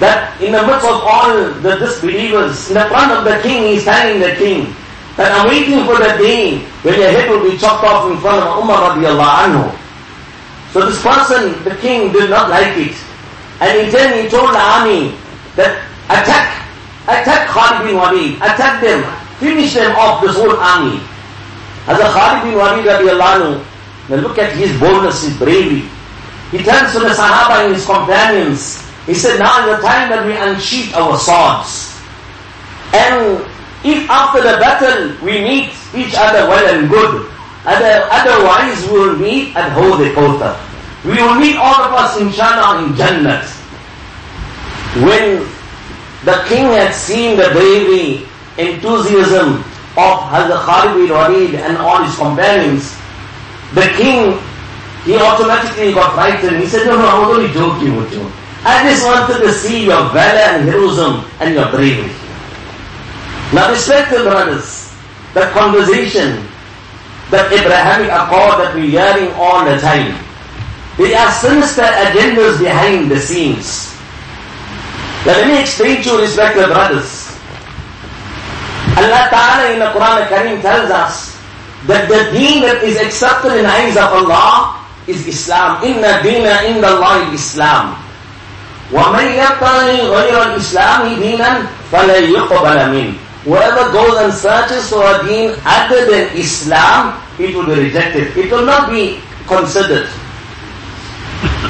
That 0.00 0.36
in 0.40 0.52
the 0.52 0.60
midst 0.66 0.84
of 0.84 1.00
all 1.04 1.32
the 1.62 1.76
disbelievers, 1.78 2.68
in 2.68 2.74
the 2.74 2.84
front 2.88 3.12
of 3.12 3.24
the 3.24 3.40
king, 3.40 3.72
he's 3.72 3.84
telling 3.84 4.20
the 4.20 4.34
king, 4.36 4.74
that 5.16 5.32
I'm 5.32 5.48
waiting 5.48 5.84
for 5.84 5.96
the 6.00 6.16
day 6.20 6.58
when 6.82 6.98
your 6.98 7.10
head 7.12 7.28
will 7.30 7.44
be 7.48 7.56
chopped 7.56 7.84
off 7.84 8.10
in 8.10 8.18
front 8.20 8.42
of 8.44 8.58
Umar 8.64 8.96
radiallahu 8.96 9.36
anhu. 9.48 9.64
So 10.72 10.88
this 10.88 11.00
person, 11.02 11.62
the 11.64 11.76
king, 11.76 12.12
did 12.12 12.30
not 12.30 12.48
like 12.48 12.76
it. 12.76 12.96
And 13.60 13.78
in 13.78 13.92
turn 13.92 14.24
he 14.24 14.28
told 14.28 14.50
the 14.50 14.58
army 14.58 15.14
that 15.56 15.84
attack, 16.08 16.61
attack 17.04 17.48
Khalid 17.48 17.86
bin 17.86 17.96
Walid, 17.96 18.36
attack 18.36 18.80
them, 18.80 19.02
finish 19.38 19.74
them 19.74 19.94
off, 19.96 20.22
this 20.22 20.36
whole 20.36 20.56
army. 20.56 21.00
As 21.86 21.98
a 21.98 22.08
Khalid 22.12 22.44
bin 22.44 22.54
Walid 22.58 22.84
radiallahu 22.86 23.64
now 24.08 24.16
look 24.16 24.38
at 24.38 24.52
his 24.56 24.78
boldness, 24.80 25.24
his 25.24 25.36
bravery. 25.38 25.88
He 26.50 26.58
turns 26.58 26.92
to 26.92 27.00
the 27.00 27.14
Sahaba 27.14 27.64
and 27.64 27.74
his 27.74 27.86
companions. 27.86 28.82
He 29.06 29.14
said, 29.14 29.38
now 29.38 29.64
is 29.64 29.76
the 29.76 29.82
time 29.82 30.10
that 30.10 30.26
we 30.26 30.36
unsheath 30.36 30.94
our 30.94 31.16
swords. 31.18 31.96
And 32.92 33.40
if 33.84 34.08
after 34.10 34.42
the 34.42 34.58
battle 34.60 35.16
we 35.24 35.40
meet 35.40 35.70
each 35.94 36.14
other 36.14 36.46
well 36.48 36.66
and 36.66 36.90
good, 36.90 37.30
other, 37.64 38.06
otherwise 38.10 38.84
we 38.90 38.98
will 38.98 39.16
meet 39.16 39.56
at 39.56 39.72
Hawd 39.72 40.02
Kawthar. 40.14 40.58
We 41.04 41.22
will 41.22 41.34
meet 41.34 41.56
all 41.56 41.82
of 41.82 41.92
us 41.94 42.20
inshallah 42.20 42.84
in 42.84 42.92
Jannat. 42.94 43.48
When 45.02 45.46
the 46.24 46.44
king 46.46 46.66
had 46.70 46.94
seen 46.94 47.36
the 47.36 47.50
bravery, 47.50 48.28
enthusiasm 48.58 49.64
of 49.98 50.14
Hazrat 50.30 50.62
Khalid 50.64 50.94
bin 50.96 51.10
Walid 51.10 51.54
and 51.54 51.76
all 51.78 52.02
his 52.02 52.14
companions, 52.16 52.96
the 53.74 53.90
king, 53.98 54.38
he 55.04 55.16
automatically 55.16 55.92
got 55.92 56.14
frightened. 56.14 56.62
He 56.62 56.66
said, 56.66 56.86
no, 56.86 56.96
no, 56.96 57.06
I 57.06 57.18
was 57.18 57.36
only 57.36 57.52
joking 57.52 57.96
with 57.96 58.12
you. 58.14 58.30
I 58.64 58.88
just 58.88 59.04
wanted 59.04 59.42
to 59.44 59.52
see 59.52 59.84
your 59.86 60.08
valor 60.14 60.54
and 60.54 60.68
heroism 60.68 61.24
and 61.40 61.54
your 61.54 61.68
bravery. 61.70 62.12
Now 63.52 63.70
respected 63.70 64.22
brothers, 64.22 64.94
the 65.34 65.50
conversation, 65.50 66.46
that 67.30 67.50
Abrahamic 67.50 68.12
accord 68.12 68.60
that 68.60 68.74
we're 68.74 68.92
hearing 68.92 69.32
all 69.34 69.64
the 69.64 69.80
time, 69.80 70.14
there 70.96 71.18
are 71.18 71.32
sinister 71.32 71.82
agendas 71.82 72.60
behind 72.60 73.10
the 73.10 73.18
scenes. 73.18 73.91
Now 75.25 75.33
let 75.43 75.47
me 75.47 75.59
explain 75.59 76.01
to 76.03 76.09
you 76.09 76.21
respected 76.21 76.67
brothers. 76.67 77.27
Allah 78.97 79.27
Ta'ala 79.29 79.73
in 79.73 79.79
the 79.79 79.91
Quran 79.93 80.25
Kareem 80.27 80.61
tells 80.61 80.89
us 80.89 81.37
that 81.85 82.09
the 82.09 82.31
deen 82.33 82.63
that 82.63 82.81
is 82.83 82.97
accepted 82.97 83.53
in 83.53 83.63
the 83.63 83.69
eyes 83.69 83.97
of 83.97 84.09
Allah 84.09 84.81
is 85.05 85.27
Islam. 85.27 85.83
Inna 85.83 86.23
dina 86.23 86.65
inda 86.65 86.97
Allah 86.97 87.29
Islam. 87.33 87.95
وَمَنْ 88.91 89.27
يَبْتَغِي 89.35 89.99
غَيْرَ 90.07 90.37
الْإِسْلَامِ 90.47 91.19
دِينًا 91.19 91.67
فَلَا 91.91 92.17
يُقْبَلَ 92.23 92.79
مِنْهُ 92.87 93.13
Whoever 93.43 93.91
goes 93.91 94.15
and 94.23 94.33
searches 94.33 94.89
for 94.89 95.03
a 95.03 95.23
deen 95.27 95.55
other 95.65 96.05
than 96.09 96.35
Islam, 96.35 97.19
it 97.39 97.55
will 97.55 97.65
be 97.65 97.75
rejected. 97.91 98.35
It 98.35 98.51
will 98.51 98.65
not 98.65 98.89
be 98.89 99.19
considered. 99.47 100.07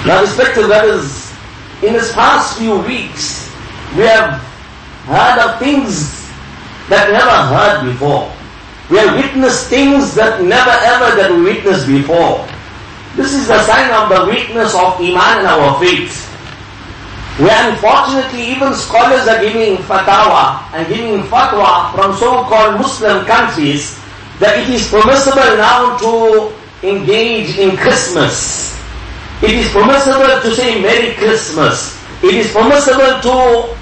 Now 0.06 0.22
respected 0.22 0.66
brothers, 0.68 1.34
in 1.84 1.94
this 1.94 2.14
past 2.14 2.58
few 2.58 2.80
weeks, 2.82 3.41
we 3.97 4.03
have 4.05 4.41
heard 5.07 5.39
of 5.45 5.59
things 5.59 6.29
that 6.89 7.11
never 7.13 7.37
heard 7.53 7.93
before. 7.93 8.33
We 8.91 8.99
have 8.99 9.17
witnessed 9.17 9.69
things 9.69 10.15
that 10.15 10.43
never 10.43 10.71
ever 10.71 11.17
that 11.17 11.31
we 11.31 11.43
witnessed 11.43 11.87
before. 11.87 12.47
This 13.17 13.33
is 13.35 13.49
the 13.49 13.61
sign 13.65 13.91
of 13.93 14.09
the 14.09 14.25
weakness 14.31 14.75
of 14.75 15.01
Iman 15.01 15.41
in 15.41 15.47
our 15.47 15.79
faith 15.81 16.33
where 17.41 17.73
unfortunately 17.73 18.45
even 18.53 18.75
scholars 18.75 19.27
are 19.27 19.41
giving 19.41 19.77
fatwa 19.89 20.61
and 20.77 20.87
giving 20.89 21.23
fatwa 21.33 21.89
from 21.97 22.13
so-called 22.21 22.77
Muslim 22.77 23.25
countries 23.25 23.97
that 24.39 24.59
it 24.61 24.69
is 24.69 24.85
permissible 24.91 25.57
now 25.57 25.97
to 25.97 26.53
engage 26.85 27.57
in 27.57 27.75
Christmas. 27.77 28.77
It 29.41 29.53
is 29.57 29.73
permissible 29.73 30.29
to 30.45 30.51
say 30.55 30.81
Merry 30.83 31.15
Christmas. 31.15 31.97
It 32.23 32.35
is 32.35 32.53
permissible 32.53 33.17
to, 33.25 33.75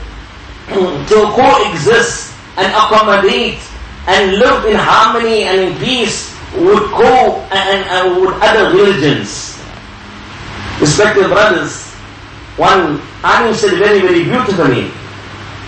to 0.71 1.19
coexist 1.35 2.35
and 2.57 2.69
accommodate 2.73 3.59
and 4.07 4.39
live 4.39 4.65
in 4.67 4.77
harmony 4.77 5.45
and 5.45 5.61
in 5.61 5.73
peace 5.79 6.31
with 6.55 6.83
co 6.91 7.41
and, 7.53 7.81
and 7.87 8.21
with 8.21 8.35
other 8.43 8.71
religions. 8.75 9.59
Respected 10.81 11.29
brothers, 11.29 11.93
one 12.57 13.01
alim 13.23 13.55
said 13.55 13.79
very, 13.79 14.01
very 14.01 14.25
beautifully. 14.25 14.91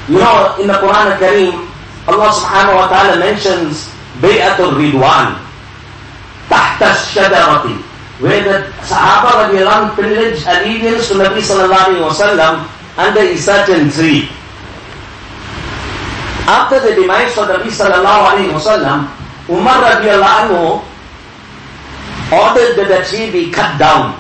You 0.09 0.19
know, 0.19 0.57
in 0.61 0.67
the 0.67 0.75
Quran 0.75 1.15
al-Kareem, 1.15 1.55
Allah 2.11 2.31
subhanahu 2.35 2.75
wa 2.75 2.87
ta'ala 2.91 3.19
mentions 3.23 3.87
Bay'atul 4.19 4.75
Ridwan, 4.75 5.39
Tahta 6.51 6.99
Shajarati, 7.15 7.79
where 8.19 8.43
the 8.43 8.57
Sahaba 8.83 9.47
radiallahu 9.47 9.95
privileged 9.95 10.43
allegiance 10.47 11.09
to 11.09 11.15
Nabi 11.15 11.39
sallallahu 11.39 11.95
alayhi 11.95 12.03
wa 12.03 12.11
sallam 12.11 12.55
under 12.99 13.23
a 13.23 13.37
certain 13.39 13.87
tree. 13.91 14.27
After 16.47 16.81
the 16.81 16.95
demise 16.99 17.39
of 17.39 17.47
Nabi 17.47 17.71
sallallahu 17.71 18.23
alayhi 18.35 18.51
wa 18.51 18.59
sallam, 18.59 18.99
Umar 19.49 19.79
radiallahu 19.79 20.39
anhu 20.51 20.83
ordered 22.35 22.75
that 22.83 22.89
the 22.91 23.01
tree 23.07 23.31
be 23.31 23.51
cut 23.53 23.79
down. 23.79 24.19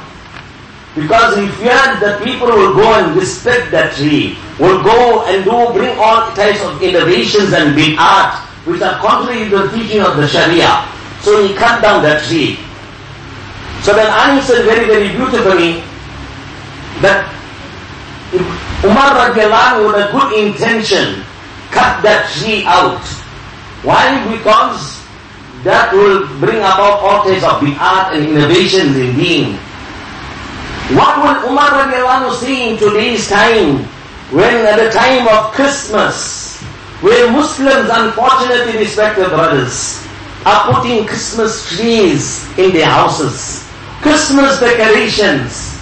Because 0.95 1.35
he 1.37 1.49
feared 1.59 1.99
that 2.05 2.21
people 2.23 2.47
will 2.49 2.75
go 2.75 2.85
and 2.95 3.17
respect 3.17 3.71
that 3.73 3.95
tree, 3.97 4.37
will 4.61 4.85
go 4.85 5.25
and 5.27 5.43
do, 5.43 5.51
bring 5.73 5.97
all 5.99 6.31
types 6.37 6.61
of 6.63 6.83
innovations 6.83 7.51
and 7.57 7.75
bid'at, 7.75 8.39
which 8.69 8.83
are 8.83 9.01
contrary 9.01 9.49
to 9.49 9.67
the 9.67 9.69
teaching 9.73 10.03
of 10.05 10.17
the 10.17 10.29
Sharia. 10.29 10.85
So 11.25 11.43
he 11.43 11.55
cut 11.55 11.81
down 11.83 12.03
that 12.05 12.23
tree. 12.29 12.59
So 13.83 13.95
then 13.99 14.07
Ali 14.13 14.39
said 14.43 14.63
very, 14.65 14.87
very 14.87 15.09
beautifully 15.11 15.81
that 17.03 17.27
Umar 18.85 19.11
radiallahu 19.27 19.91
with 19.91 19.97
a 19.97 20.07
good 20.13 20.31
intention 20.39 21.25
cut 21.73 22.05
that 22.05 22.31
tree 22.31 22.63
out. 22.69 23.03
Why? 23.83 24.15
Because 24.31 25.03
that 25.65 25.91
will 25.93 26.29
bring 26.39 26.63
about 26.63 27.01
all 27.03 27.25
types 27.25 27.43
of 27.43 27.65
art 27.81 28.15
and 28.15 28.23
innovations 28.29 28.95
in 28.95 29.17
being. 29.17 29.59
What 30.93 31.19
will 31.19 31.51
Umar 31.51 31.89
radiallahu 31.89 32.37
see 32.37 32.71
in 32.71 32.75
today's 32.77 33.27
time, 33.27 33.83
when 34.31 34.67
at 34.69 34.77
the 34.77 34.91
time 34.93 35.25
of 35.27 35.51
Christmas, 35.57 36.61
where 37.01 37.31
Muslims, 37.33 37.89
unfortunately 37.91 38.79
respected 38.79 39.31
brothers, 39.31 40.05
are 40.45 40.75
putting 40.75 41.07
Christmas 41.07 41.65
trees 41.71 42.47
in 42.59 42.75
their 42.75 42.91
houses, 42.91 43.67
Christmas 44.03 44.59
decorations. 44.59 45.81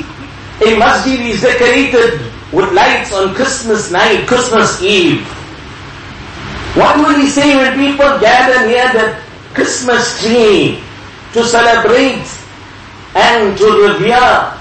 A 0.61 0.77
masjid 0.77 1.21
is 1.25 1.41
decorated 1.41 2.21
with 2.53 2.69
lights 2.77 3.13
on 3.13 3.35
Christmas 3.35 3.91
night, 3.91 4.29
Christmas 4.29 4.83
Eve. 4.83 5.25
What 6.79 6.97
will 6.99 7.15
he 7.19 7.27
say 7.29 7.57
when 7.57 7.75
people 7.75 8.19
gather 8.21 8.67
near 8.67 8.87
the 8.93 9.19
Christmas 9.55 10.21
tree 10.23 10.79
to 11.33 11.43
celebrate 11.45 12.23
and 13.15 13.59
to 13.59 13.67
revere 13.91 14.55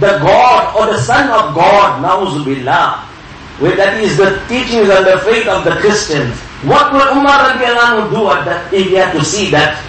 the 0.00 0.20
God 0.20 0.76
or 0.76 0.92
the 0.92 1.00
Son 1.00 1.28
of 1.32 1.54
God, 1.56 2.04
Nauzubillah, 2.04 3.00
where 3.60 3.76
that 3.76 3.96
is 4.04 4.16
the 4.16 4.36
teachings 4.48 4.88
and 4.92 5.06
the 5.06 5.16
faith 5.24 5.48
of 5.48 5.64
the 5.64 5.72
Christians. 5.80 6.36
What 6.68 6.92
will 6.92 7.08
Umar 7.16 7.56
radiallahu 7.56 8.12
do 8.12 8.28
at 8.32 8.44
that 8.44 8.72
if 8.72 8.88
he 8.88 8.94
had 8.96 9.12
to 9.16 9.24
see 9.24 9.48
that? 9.50 9.80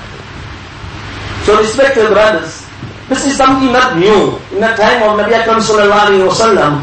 So 1.43 1.59
respected 1.59 2.07
brothers, 2.11 2.63
this 3.11 3.25
is 3.27 3.35
something 3.35 3.71
not 3.71 3.97
new. 3.99 4.39
In 4.55 4.59
the 4.63 4.71
time 4.79 5.03
of 5.03 5.19
Nabi 5.19 5.35
Akram 5.35 5.59
sallallahu 5.59 6.11
alayhi 6.11 6.27
wa 6.27 6.35
sallam, 6.35 6.73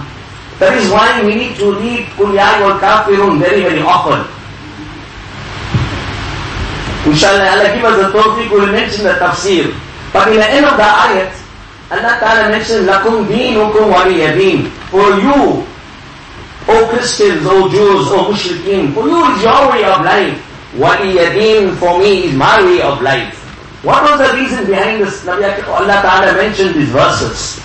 That 0.58 0.78
is 0.78 0.86
why 0.90 1.20
we 1.26 1.34
need 1.34 1.56
to 1.58 1.74
read 1.74 2.06
Qul 2.14 2.34
Ya 2.34 2.54
Kafirun 2.78 3.40
very, 3.42 3.62
very 3.62 3.82
often. 3.82 4.22
Inshallah, 7.04 7.60
Allah 7.60 7.68
give 7.76 7.84
us 7.84 7.96
the 8.00 8.08
tawfiq, 8.18 8.48
we 8.50 8.60
will 8.60 8.72
mention 8.72 9.04
the 9.04 9.14
tafsir. 9.20 9.68
But 10.12 10.28
in 10.32 10.40
the 10.40 10.48
end 10.48 10.64
of 10.64 10.76
the 10.76 10.88
ayat, 10.88 11.32
Allah 11.92 12.16
Ta'ala 12.16 12.48
mentions, 12.48 12.88
Lakum 12.88 13.28
deenukum 13.28 13.92
waliyadeen. 13.92 14.72
For 14.88 15.20
you, 15.20 15.68
O 16.66 16.74
Christians, 16.88 17.44
O 17.44 17.68
Jews, 17.68 18.08
O 18.08 18.32
Mushrikeen, 18.32 18.94
for 18.94 19.04
you 19.06 19.20
is 19.36 19.42
your 19.44 19.70
way 19.70 19.84
of 19.84 20.00
life. 20.00 20.38
Waliyadeen 20.80 21.76
for 21.76 21.98
me 22.00 22.24
is 22.24 22.34
my 22.34 22.62
way 22.64 22.80
of 22.80 23.02
life. 23.02 23.36
What 23.84 24.00
was 24.02 24.16
the 24.16 24.32
reason 24.40 24.64
behind 24.64 25.02
this? 25.04 25.28
Allah 25.28 26.00
Ta'ala 26.00 26.32
mentioned 26.40 26.74
these 26.74 26.88
verses. 26.88 27.60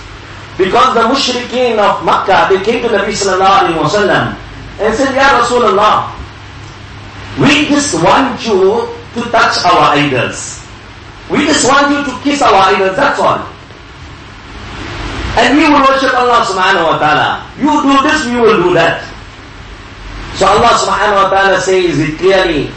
Because 0.59 0.93
the 0.93 1.07
mushrikeen 1.07 1.79
of 1.79 2.03
Makkah, 2.03 2.51
they 2.51 2.59
came 2.61 2.83
to 2.83 2.89
Nabi 2.91 3.15
Sallallahu 3.15 3.71
Alaihi 3.71 3.79
Wasallam 3.79 4.35
and 4.83 4.91
said, 4.93 5.15
Ya 5.15 5.39
Rasulullah, 5.39 6.11
we 7.39 7.69
just 7.71 7.95
want 8.03 8.35
you 8.45 8.98
to 9.13 9.21
touch 9.31 9.65
our 9.65 9.95
idols. 9.97 10.65
We 11.29 11.45
just 11.45 11.65
want 11.67 11.93
you 11.93 12.01
to 12.05 12.13
kiss 12.21 12.41
our 12.41 12.73
idols, 12.73 12.95
that's 12.95 13.19
all. 13.19 13.45
And 15.37 15.57
we 15.57 15.69
will 15.69 15.85
worship 15.85 16.13
Allah 16.17 16.41
subhanahu 16.43 16.89
wa 16.89 16.97
ta'ala. 16.97 17.29
You 17.61 17.69
do 17.85 17.95
this, 18.01 18.25
we 18.25 18.41
will 18.41 18.59
do 18.65 18.73
that. 18.73 19.05
So 20.35 20.49
Allah 20.49 20.73
subhanahu 20.73 21.15
wa 21.15 21.27
ta'ala 21.29 21.61
says 21.61 21.95
it 22.01 22.17
clearly. 22.17 22.73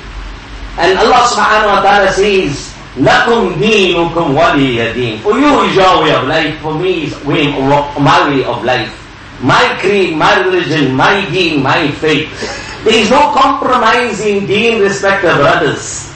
And 0.76 0.94
Allah 1.00 1.24
subhanahu 1.32 1.68
wa 1.72 1.80
ta'ala 1.80 2.12
says, 2.12 2.72
Lakum 3.00 3.56
deenukum 3.56 4.36
waliyadeen. 4.36 5.24
For 5.24 5.32
you 5.40 5.48
is 5.64 5.72
your 5.74 6.04
way 6.04 6.12
of 6.12 6.28
life, 6.28 6.60
for 6.60 6.76
me 6.76 7.08
is 7.08 7.16
way, 7.24 7.48
my 7.48 8.18
way 8.28 8.44
of 8.44 8.60
life. 8.68 8.92
My 9.40 9.64
creed, 9.80 10.14
my 10.14 10.44
religion, 10.44 10.92
my 10.94 11.24
deen, 11.32 11.62
my 11.64 11.88
faith. 12.04 12.28
There 12.84 12.94
is 12.94 13.08
no 13.10 13.32
compromise 13.32 14.20
in 14.20 14.44
deen 14.44 14.82
respect 14.84 15.24
of 15.24 15.40
brothers. 15.40 16.11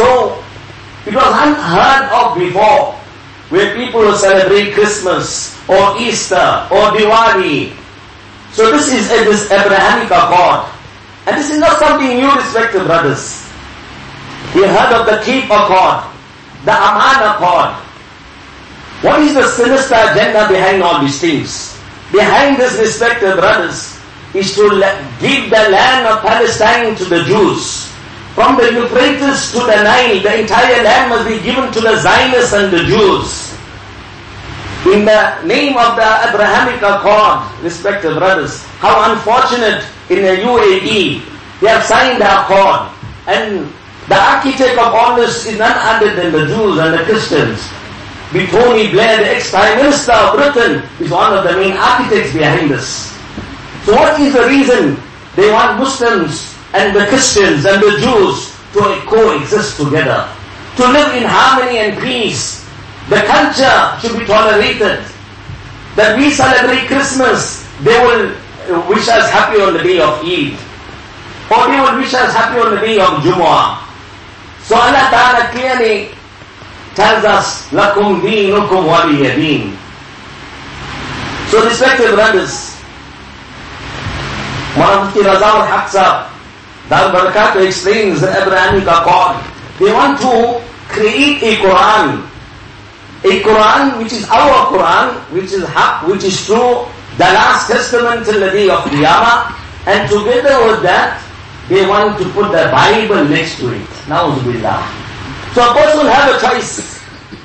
So, 0.00 0.40
it 1.04 1.12
was 1.12 1.28
unheard 1.28 2.08
of 2.08 2.38
before 2.40 2.96
where 3.52 3.76
people 3.76 4.00
will 4.00 4.16
celebrate 4.16 4.72
Christmas 4.72 5.52
or 5.68 6.00
Easter 6.00 6.40
or 6.72 6.96
Diwali. 6.96 7.76
So 8.52 8.72
this 8.72 8.88
is 8.88 9.12
a, 9.12 9.28
this 9.28 9.50
Abrahamic 9.52 10.08
accord. 10.08 10.72
And 11.26 11.36
this 11.36 11.50
is 11.50 11.58
not 11.58 11.78
something 11.78 12.16
new 12.16 12.32
respected 12.32 12.84
brothers. 12.84 13.44
We 14.54 14.64
heard 14.64 14.88
of 14.96 15.04
the 15.04 15.20
Keep 15.20 15.52
Accord, 15.52 16.08
the 16.64 16.72
Aman 16.72 17.36
Accord. 17.36 17.76
What 19.04 19.20
is 19.20 19.34
the 19.34 19.46
sinister 19.52 20.00
agenda 20.00 20.48
behind 20.48 20.82
all 20.82 21.02
these 21.02 21.20
things? 21.20 21.76
Behind 22.10 22.56
this 22.56 22.78
respected 22.78 23.36
brothers 23.36 24.00
is 24.32 24.54
to 24.54 24.64
give 25.20 25.50
the 25.50 25.68
land 25.68 26.06
of 26.08 26.22
Palestine 26.22 26.96
to 26.96 27.04
the 27.04 27.22
Jews. 27.24 27.89
From 28.34 28.56
the 28.56 28.72
Euphrates 28.72 29.50
to 29.52 29.58
the 29.58 29.82
Nile, 29.82 30.22
the 30.22 30.40
entire 30.40 30.82
land 30.84 31.10
must 31.10 31.28
be 31.28 31.42
given 31.42 31.72
to 31.72 31.80
the 31.80 31.96
Zionists 31.98 32.52
and 32.52 32.72
the 32.72 32.84
Jews. 32.84 33.50
In 34.86 35.04
the 35.04 35.42
name 35.44 35.76
of 35.76 35.96
the 35.96 36.08
Abrahamic 36.28 36.80
Accord, 36.80 37.42
respected 37.62 38.14
brothers, 38.14 38.64
how 38.78 39.12
unfortunate 39.12 39.84
in 40.08 40.22
the 40.22 40.42
UAE, 40.46 41.22
they 41.60 41.68
have 41.68 41.84
signed 41.84 42.20
the 42.20 42.26
accord 42.26 42.90
and 43.26 43.70
the 44.08 44.16
architect 44.16 44.78
of 44.78 44.94
all 44.94 45.16
this 45.16 45.46
is 45.46 45.58
none 45.58 45.76
other 45.76 46.14
than 46.14 46.32
the 46.32 46.46
Jews 46.46 46.78
and 46.78 46.94
the 46.94 47.04
Christians. 47.04 47.68
Be 48.32 48.46
Tony 48.46 48.90
Blair, 48.90 49.18
the 49.18 49.36
ex-Prime 49.36 49.76
Minister 49.76 50.12
of 50.12 50.34
Britain, 50.34 50.82
is 51.00 51.10
one 51.10 51.36
of 51.36 51.44
the 51.44 51.52
main 51.52 51.76
architects 51.76 52.32
behind 52.32 52.70
this. 52.70 53.10
So 53.84 53.94
what 53.94 54.18
is 54.20 54.32
the 54.32 54.46
reason 54.46 54.96
they 55.36 55.50
want 55.50 55.78
Muslims 55.78 56.56
and 56.73 56.95
the 56.95 57.05
Christians 57.07 57.65
and 57.65 57.81
the 57.81 57.97
Jews 57.99 58.51
to 58.73 58.81
coexist 59.07 59.77
together? 59.77 60.27
To 60.77 60.83
live 60.91 61.15
in 61.15 61.23
harmony 61.23 61.77
and 61.79 61.97
peace. 62.01 62.65
The 63.09 63.21
culture 63.23 63.77
should 64.01 64.19
be 64.19 64.25
tolerated. 64.25 64.99
That 65.95 66.17
we 66.17 66.29
celebrate 66.31 66.87
Christmas, 66.87 67.63
they 67.83 67.95
will 68.03 68.35
wish 68.89 69.07
us 69.07 69.29
happy 69.31 69.61
on 69.61 69.73
the 69.73 69.83
day 69.83 69.99
of 70.01 70.19
Eid. 70.25 70.57
Or 71.51 71.69
they 71.71 71.79
will 71.79 71.95
wish 72.01 72.13
us 72.13 72.33
happy 72.33 72.59
on 72.59 72.75
the 72.75 72.81
day 72.81 72.99
of 72.99 73.21
Jumu'ah. 73.23 73.79
So 74.65 74.75
Allah 74.75 75.05
Ta'ala 75.13 75.43
clearly 75.53 76.09
tells 76.95 77.23
us, 77.23 77.69
لَكُمْ 77.69 78.21
دِينُكُمْ 78.25 78.81
وَلِيَ 78.83 79.29
دِينُ 79.37 79.77
So 81.51 81.63
respected 81.63 82.15
brothers, 82.15 82.73
Mufti 84.75 85.21
Raza 85.21 85.45
al-Haq 85.61 85.87
Dar 86.90 87.14
Barakatuh 87.14 87.62
explains 87.62 88.20
the 88.20 88.26
Abrahamic 88.34 88.82
Accord. 88.82 89.38
They 89.78 89.94
want 89.94 90.18
to 90.26 90.58
create 90.90 91.38
a 91.38 91.62
Quran. 91.62 92.26
A 93.22 93.32
Quran 93.46 94.02
which 94.02 94.12
is 94.12 94.26
our 94.26 94.74
Quran, 94.74 95.14
which 95.30 95.54
is 95.54 95.62
haq, 95.70 96.02
which 96.10 96.24
is 96.26 96.34
true, 96.44 96.82
the 97.14 97.30
last 97.30 97.70
testament 97.70 98.26
till 98.26 98.42
the 98.42 98.50
day 98.50 98.66
of 98.68 98.82
Qiyamah, 98.90 99.54
and 99.86 100.10
together 100.10 100.66
with 100.66 100.82
that, 100.82 101.22
they 101.70 101.86
want 101.86 102.18
to 102.18 102.26
put 102.34 102.50
the 102.50 102.66
Bible 102.74 103.22
next 103.22 103.62
to 103.62 103.70
it. 103.70 103.86
Na'uzubillah. 104.10 104.82
So 105.54 105.62
a 105.62 105.72
person 105.72 106.10
have 106.10 106.26
a 106.34 106.36
choice. 106.42 106.98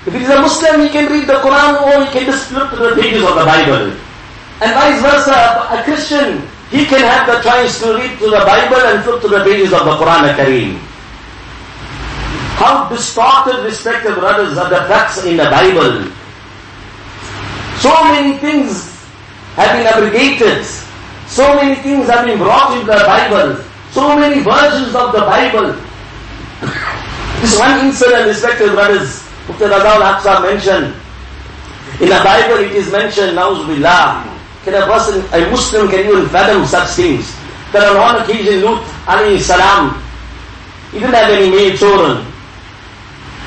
If 0.09 0.13
he 0.13 0.25
is 0.25 0.29
a 0.29 0.41
Muslim, 0.41 0.81
he 0.81 0.89
can 0.89 1.05
read 1.11 1.29
the 1.29 1.37
Quran 1.45 1.85
or 1.85 2.01
he 2.01 2.09
can 2.09 2.25
just 2.25 2.49
flip 2.49 2.69
to 2.71 2.77
the 2.77 2.97
pages 2.97 3.21
of 3.21 3.37
the 3.37 3.45
Bible. 3.45 3.93
And 4.65 4.73
vice 4.73 5.01
versa, 5.05 5.69
a 5.69 5.83
Christian, 5.85 6.41
he 6.71 6.85
can 6.85 7.01
have 7.01 7.27
the 7.27 7.41
chance 7.41 7.79
to 7.81 7.93
read 7.95 8.17
to 8.19 8.25
the 8.25 8.41
Bible 8.45 8.81
and 8.89 9.03
flip 9.03 9.21
to 9.21 9.27
the 9.27 9.43
pages 9.43 9.71
of 9.73 9.85
the 9.85 9.95
Quran 9.97 10.33
Kareem. 10.35 10.77
How 12.57 12.89
distorted, 12.89 13.63
respected 13.63 14.15
brothers, 14.15 14.57
are 14.57 14.69
the 14.69 14.87
facts 14.87 15.23
in 15.25 15.37
the 15.37 15.45
Bible. 15.45 16.09
So 17.79 17.91
many 18.05 18.37
things 18.37 18.95
have 19.55 19.77
been 19.77 19.85
abrogated. 19.85 20.65
So 21.27 21.55
many 21.55 21.75
things 21.75 22.07
have 22.09 22.25
been 22.25 22.37
brought 22.37 22.73
into 22.73 22.87
the 22.87 23.03
Bible. 23.05 23.61
So 23.91 24.17
many 24.17 24.41
versions 24.41 24.95
of 24.95 25.11
the 25.11 25.21
Bible. 25.21 25.73
This 27.41 27.59
one 27.59 27.85
incident, 27.85 28.27
respected 28.27 28.71
brothers, 28.71 29.21
Mufti 29.47 29.65
Raza 29.65 30.25
al 30.25 30.41
mentioned. 30.41 30.95
In 32.01 32.09
the 32.09 32.21
Bible 32.23 32.63
it 32.63 32.71
is 32.71 32.91
mentioned, 32.91 33.37
Nauzubillah. 33.37 34.23
Can 34.23 34.34
a 34.73 34.85
person, 34.87 35.21
a 35.33 35.49
Muslim 35.51 35.89
can 35.89 35.99
even 36.09 36.27
fathom 36.29 36.65
such 36.65 36.89
things? 36.97 37.29
That 37.71 37.85
on 37.91 37.97
one 38.01 38.15
occasion 38.23 38.61
Lut 38.63 38.81
alayhi 39.05 39.39
salam, 39.39 40.01
he 40.91 40.99
didn't 40.99 41.13
have 41.13 41.29
any 41.29 41.49
male 41.51 41.77
children. 41.77 42.25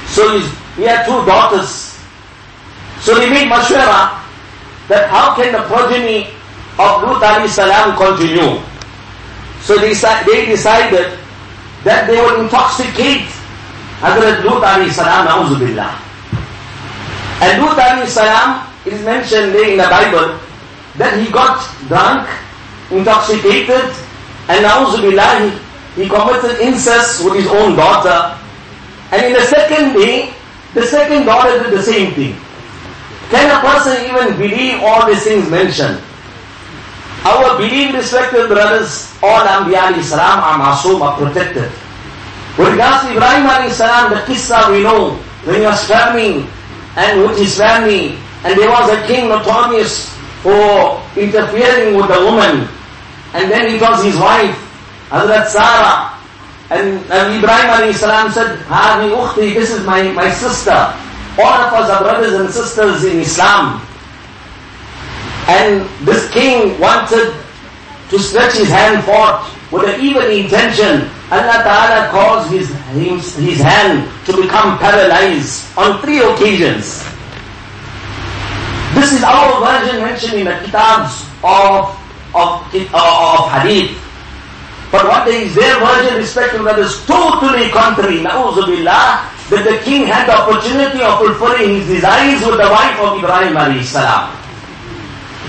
So 0.07 0.39
he 0.77 0.83
had 0.83 1.05
two 1.07 1.25
daughters. 1.27 1.99
So 3.01 3.15
they 3.19 3.29
made 3.31 3.49
mashwara 3.51 4.15
that 4.89 5.11
how 5.11 5.35
can 5.35 5.53
the 5.53 5.63
progeny 5.67 6.31
of 6.79 7.03
Lut 7.03 7.23
alayhi 7.23 7.49
salam 7.49 7.97
continue? 7.97 8.63
So 9.67 9.77
they, 9.77 9.93
they 9.95 10.47
decided 10.47 11.19
that 11.85 12.07
they 12.07 12.21
would 12.21 12.41
intoxicate 12.41 13.27
Hazrat 13.99 14.45
Lut 14.45 14.63
alayhi 14.63 14.93
salam, 14.95 15.27
na'uzubillah. 15.27 15.91
And 17.43 17.63
Lut 17.63 17.77
alayhi 17.77 18.07
salam, 18.07 18.69
is 18.87 19.05
mentioned 19.05 19.55
there 19.55 19.71
in 19.71 19.77
the 19.79 19.85
Bible, 19.85 20.39
that 20.99 21.19
he 21.19 21.31
got 21.31 21.63
drunk, 21.87 22.27
intoxicated, 22.91 23.87
and 24.51 24.67
na'uzubillah, 24.67 25.47
he, 25.95 26.03
he 26.03 26.09
committed 26.11 26.59
incest 26.61 27.25
with 27.25 27.35
his 27.35 27.47
own 27.47 27.77
daughter. 27.77 28.35
And 29.11 29.27
in 29.27 29.33
the 29.33 29.47
second 29.47 29.95
day, 29.95 30.35
the 30.75 30.83
second 30.83 31.25
daughter 31.25 31.63
did 31.63 31.73
the 31.73 31.83
same 31.83 32.13
thing. 32.15 32.37
Can 33.31 33.47
a 33.49 33.61
person 33.61 33.95
even 34.11 34.37
believe 34.39 34.81
all 34.83 35.07
these 35.07 35.23
things 35.23 35.49
mentioned? 35.51 36.01
Our 37.25 37.59
belief, 37.59 37.95
respected 37.95 38.49
brothers, 38.49 39.13
all 39.23 39.45
Anbiya 39.47 39.95
salam 40.03 40.39
are 40.41 40.59
masoom, 40.59 41.01
are 41.01 41.17
protected. 41.17 41.71
With 42.57 42.73
regards 42.73 43.07
to 43.07 43.13
Ibrahim 43.13 43.71
salam, 43.71 44.11
the 44.11 44.21
qissa 44.27 44.71
we 44.73 44.83
know, 44.83 45.15
when 45.45 45.61
he 45.61 45.67
was 45.67 45.87
traveling 45.87 46.47
and 46.97 47.23
with 47.23 47.39
his 47.39 47.57
family, 47.57 48.19
and 48.45 48.59
there 48.59 48.71
was 48.71 48.91
a 48.91 49.07
king 49.07 49.29
notorious 49.29 50.18
for 50.43 51.03
interfering 51.17 51.97
with 51.97 52.09
the 52.09 52.21
woman, 52.25 52.69
and 53.35 53.51
then 53.51 53.75
it 53.75 53.81
was 53.81 54.05
his 54.05 54.17
wife, 54.17 54.57
Hazrat 55.11 55.47
Sarah, 55.49 56.19
and, 56.71 57.01
and 57.11 57.35
Ibrahim 57.41 57.93
salam 57.95 58.31
said, 58.31 58.61
Hadi 58.69 59.09
ukhti, 59.09 59.55
this 59.55 59.73
is 59.73 59.87
my, 59.87 60.13
my 60.13 60.29
sister. 60.31 60.77
All 61.41 61.59
of 61.65 61.73
us 61.73 61.89
are 61.89 62.03
brothers 62.03 62.35
and 62.35 62.51
sisters 62.51 63.05
in 63.05 63.21
Islam. 63.21 63.81
And 65.49 65.89
this 66.05 66.29
king 66.31 66.79
wanted 66.79 67.33
to 68.11 68.19
stretch 68.19 68.57
his 68.57 68.69
hand 68.69 69.03
forth 69.05 69.49
with 69.73 69.89
an 69.89 70.01
evil 70.01 70.29
intention. 70.29 71.09
Allah 71.33 71.65
Ta'ala 71.65 72.11
caused 72.11 72.53
his, 72.53 72.69
his, 72.93 73.37
his 73.37 73.61
hand 73.61 74.05
to 74.27 74.37
become 74.37 74.79
paralyzed 74.79 75.73
on 75.79 76.03
three 76.03 76.21
occasions. 76.21 77.01
This 78.95 79.13
is 79.13 79.23
our 79.23 79.61
version 79.61 80.01
mentioned 80.01 80.35
in 80.41 80.47
the 80.47 80.57
kitabs 80.65 81.27
of, 81.45 81.93
of, 82.35 82.65
of, 82.73 82.95
of 82.95 83.41
hadith. 83.53 83.97
But 84.91 85.05
what 85.05 85.29
is 85.29 85.55
their 85.55 85.77
version 85.81 86.17
respecting 86.17 86.65
that 86.65 86.79
is 86.79 87.05
totally 87.05 87.69
contrary. 87.69 88.25
Na'uzubillah, 88.25 89.29
that 89.53 89.63
the 89.65 89.77
king 89.85 90.09
had 90.09 90.25
the 90.25 90.37
opportunity 90.37 91.05
of 91.05 91.21
fulfilling 91.21 91.81
his 91.81 92.01
desires 92.01 92.41
with 92.41 92.57
the 92.57 92.69
wife 92.73 92.97
of 93.01 93.21
Ibrahim 93.21 93.53
alayhi 93.53 93.85
salam. 93.85 94.33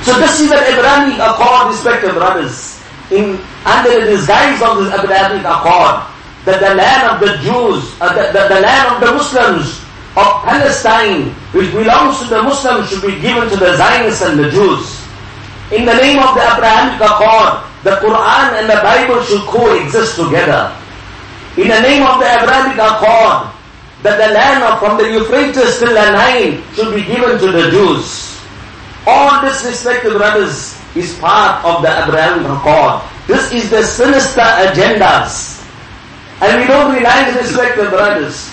So 0.03 0.19
this 0.19 0.39
is 0.39 0.51
an 0.51 0.63
Abrahamic 0.75 1.19
accord, 1.19 1.71
respected 1.71 2.11
brothers. 2.15 2.83
In, 3.11 3.39
under 3.63 3.91
the 3.99 4.15
disguise 4.15 4.59
of 4.61 4.83
this 4.83 4.91
Abrahamic 4.91 5.47
accord, 5.47 6.03
that 6.43 6.59
the 6.59 6.75
land 6.75 7.03
of 7.11 7.17
the 7.23 7.35
Jews, 7.43 7.95
uh, 7.99 8.11
the, 8.15 8.31
the, 8.31 8.43
the 8.47 8.59
land 8.59 8.85
of 8.95 8.97
the 9.03 9.11
Muslims 9.15 9.83
of 10.17 10.43
Palestine, 10.43 11.29
which 11.53 11.71
belongs 11.71 12.19
to 12.19 12.25
the 12.25 12.41
Muslims, 12.41 12.89
should 12.89 13.01
be 13.01 13.19
given 13.19 13.49
to 13.49 13.57
the 13.57 13.77
Zionists 13.77 14.21
and 14.21 14.39
the 14.39 14.49
Jews. 14.49 15.05
In 15.71 15.85
the 15.85 15.93
name 15.93 16.17
of 16.17 16.33
the 16.33 16.41
Abrahamic 16.41 17.01
accord, 17.01 17.69
the 17.83 17.95
Quran 18.03 18.59
and 18.59 18.69
the 18.69 18.81
Bible 18.83 19.23
should 19.23 19.41
coexist 19.47 20.15
together. 20.19 20.75
In 21.55 21.67
the 21.67 21.81
name 21.81 22.03
of 22.03 22.19
the 22.19 22.27
Abrahamic 22.27 22.77
Accord, 22.77 23.51
that 24.03 24.15
the 24.15 24.31
land 24.33 24.63
of 24.63 24.79
from 24.79 24.97
the 24.97 25.11
Euphrates 25.11 25.79
till 25.79 25.91
the 25.91 26.11
Nile 26.11 26.55
should 26.73 26.95
be 26.95 27.03
given 27.03 27.39
to 27.39 27.51
the 27.51 27.69
Jews. 27.71 28.39
All 29.07 29.41
this, 29.41 29.63
respected 29.65 30.13
brothers, 30.13 30.79
is 30.95 31.17
part 31.19 31.63
of 31.65 31.81
the 31.81 31.91
Abrahamic 31.91 32.47
Accord. 32.47 33.03
This 33.27 33.51
is 33.51 33.69
the 33.69 33.83
sinister 33.83 34.41
agendas. 34.41 35.63
And 36.41 36.61
we 36.61 36.67
don't 36.67 36.93
realize, 36.95 37.35
respected 37.35 37.89
brothers, 37.89 38.48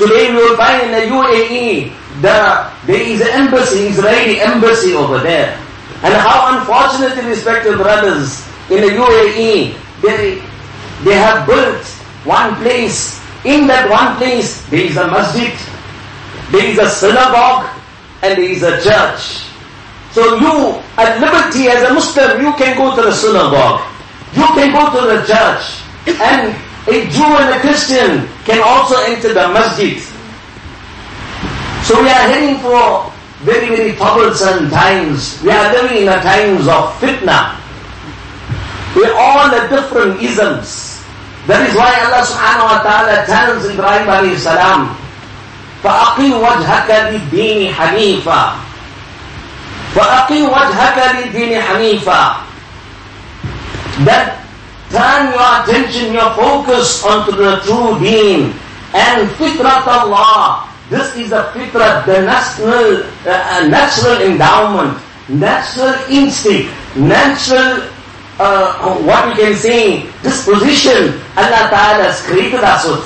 today 0.00 0.32
we 0.32 0.36
will 0.36 0.56
find 0.56 0.88
in 0.88 0.92
the 0.96 1.04
UAE, 1.12 1.92
the, 2.24 2.72
there 2.86 3.02
is 3.04 3.20
an 3.20 3.28
embassy, 3.44 3.92
Israeli 3.92 4.40
embassy 4.40 4.94
over 4.94 5.18
there. 5.18 5.52
And 6.02 6.14
how 6.16 6.56
unfortunately, 6.56 7.28
respected 7.28 7.76
brothers, 7.76 8.48
in 8.70 8.80
the 8.80 8.96
UAE, 8.96 9.76
they, 10.00 10.40
they 11.04 11.14
have 11.14 11.46
built 11.46 11.84
one 12.24 12.56
place. 12.56 13.20
In 13.44 13.66
that 13.68 13.88
one 13.90 14.16
place, 14.16 14.64
there 14.68 14.80
is 14.80 14.96
a 14.96 15.06
masjid, 15.08 15.52
there 16.50 16.64
is 16.64 16.78
a 16.78 16.88
synagogue, 16.88 17.68
and 18.22 18.38
there 18.38 18.50
is 18.50 18.62
a 18.62 18.80
church. 18.80 19.44
So 20.12 20.36
you, 20.36 20.80
at 20.96 21.20
liberty 21.20 21.68
as 21.68 21.84
a 21.88 21.92
Muslim, 21.94 22.40
you 22.40 22.52
can 22.54 22.76
go 22.76 22.96
to 22.96 23.02
the 23.02 23.12
synagogue. 23.12 23.84
You 24.34 24.46
can 24.56 24.72
go 24.72 24.88
to 24.92 25.06
the 25.06 25.26
church. 25.26 25.84
And 26.20 26.56
a 26.87 26.95
Jew 27.09 27.25
and 27.25 27.49
a 27.55 27.59
Christian 27.59 28.27
can 28.45 28.61
also 28.61 28.95
enter 29.03 29.33
the 29.33 29.49
masjid. 29.49 29.97
So 31.85 32.01
we 32.01 32.09
are 32.09 32.25
heading 32.29 32.57
for 32.61 33.11
very, 33.45 33.69
very 33.69 33.93
troublesome 33.93 34.69
times. 34.69 35.41
We 35.43 35.51
are 35.51 35.71
living 35.73 35.97
in 36.01 36.05
the 36.05 36.17
times 36.21 36.67
of 36.67 36.93
fitna. 37.01 37.57
We 38.95 39.05
all 39.11 39.49
the 39.49 39.67
different 39.69 40.21
isms. 40.21 41.01
That 41.45 41.61
is 41.69 41.75
why 41.77 41.93
Allah 42.09 42.25
subhanahu 42.25 42.67
wa 42.73 42.79
ta'ala 42.81 43.25
tells 43.29 43.69
Ibrahim 43.69 44.07
alayhi 44.09 44.39
salam, 44.41 44.97
فَأَقِمْ 45.85 46.41
وَجْهَكَ 46.41 46.89
لِلدِّينِ 46.89 47.69
حَنِيفًا 47.69 48.41
فَأَقِمْ 49.93 50.41
وَجْهَكَ 50.49 50.97
لِلدِّينِ 51.21 51.61
حَنِيفًا 51.61 52.23
That 54.09 54.38
turn 54.89 55.33
your 55.33 55.49
attention, 55.63 56.13
your 56.13 56.31
focus 56.33 57.03
onto 57.05 57.31
the 57.35 57.59
true 57.65 57.99
deen 57.99 58.53
and 58.93 59.27
fitrat 59.35 59.85
Allah 59.87 60.65
this 60.89 61.15
is 61.17 61.31
a 61.31 61.49
fitra, 61.49 62.05
the 62.05 62.21
natural, 62.21 63.01
uh, 63.25 63.65
natural 63.67 64.21
endowment, 64.21 64.93
natural 65.27 65.97
instinct, 66.13 66.69
natural, 66.95 67.89
uh, 68.37 68.93
what 69.01 69.25
we 69.25 69.33
can 69.41 69.55
say, 69.57 70.05
disposition 70.21 71.17
Allah 71.33 71.73
Ta'ala 71.73 72.03
has 72.05 72.21
created 72.29 72.61
us 72.61 72.85
with. 72.85 73.01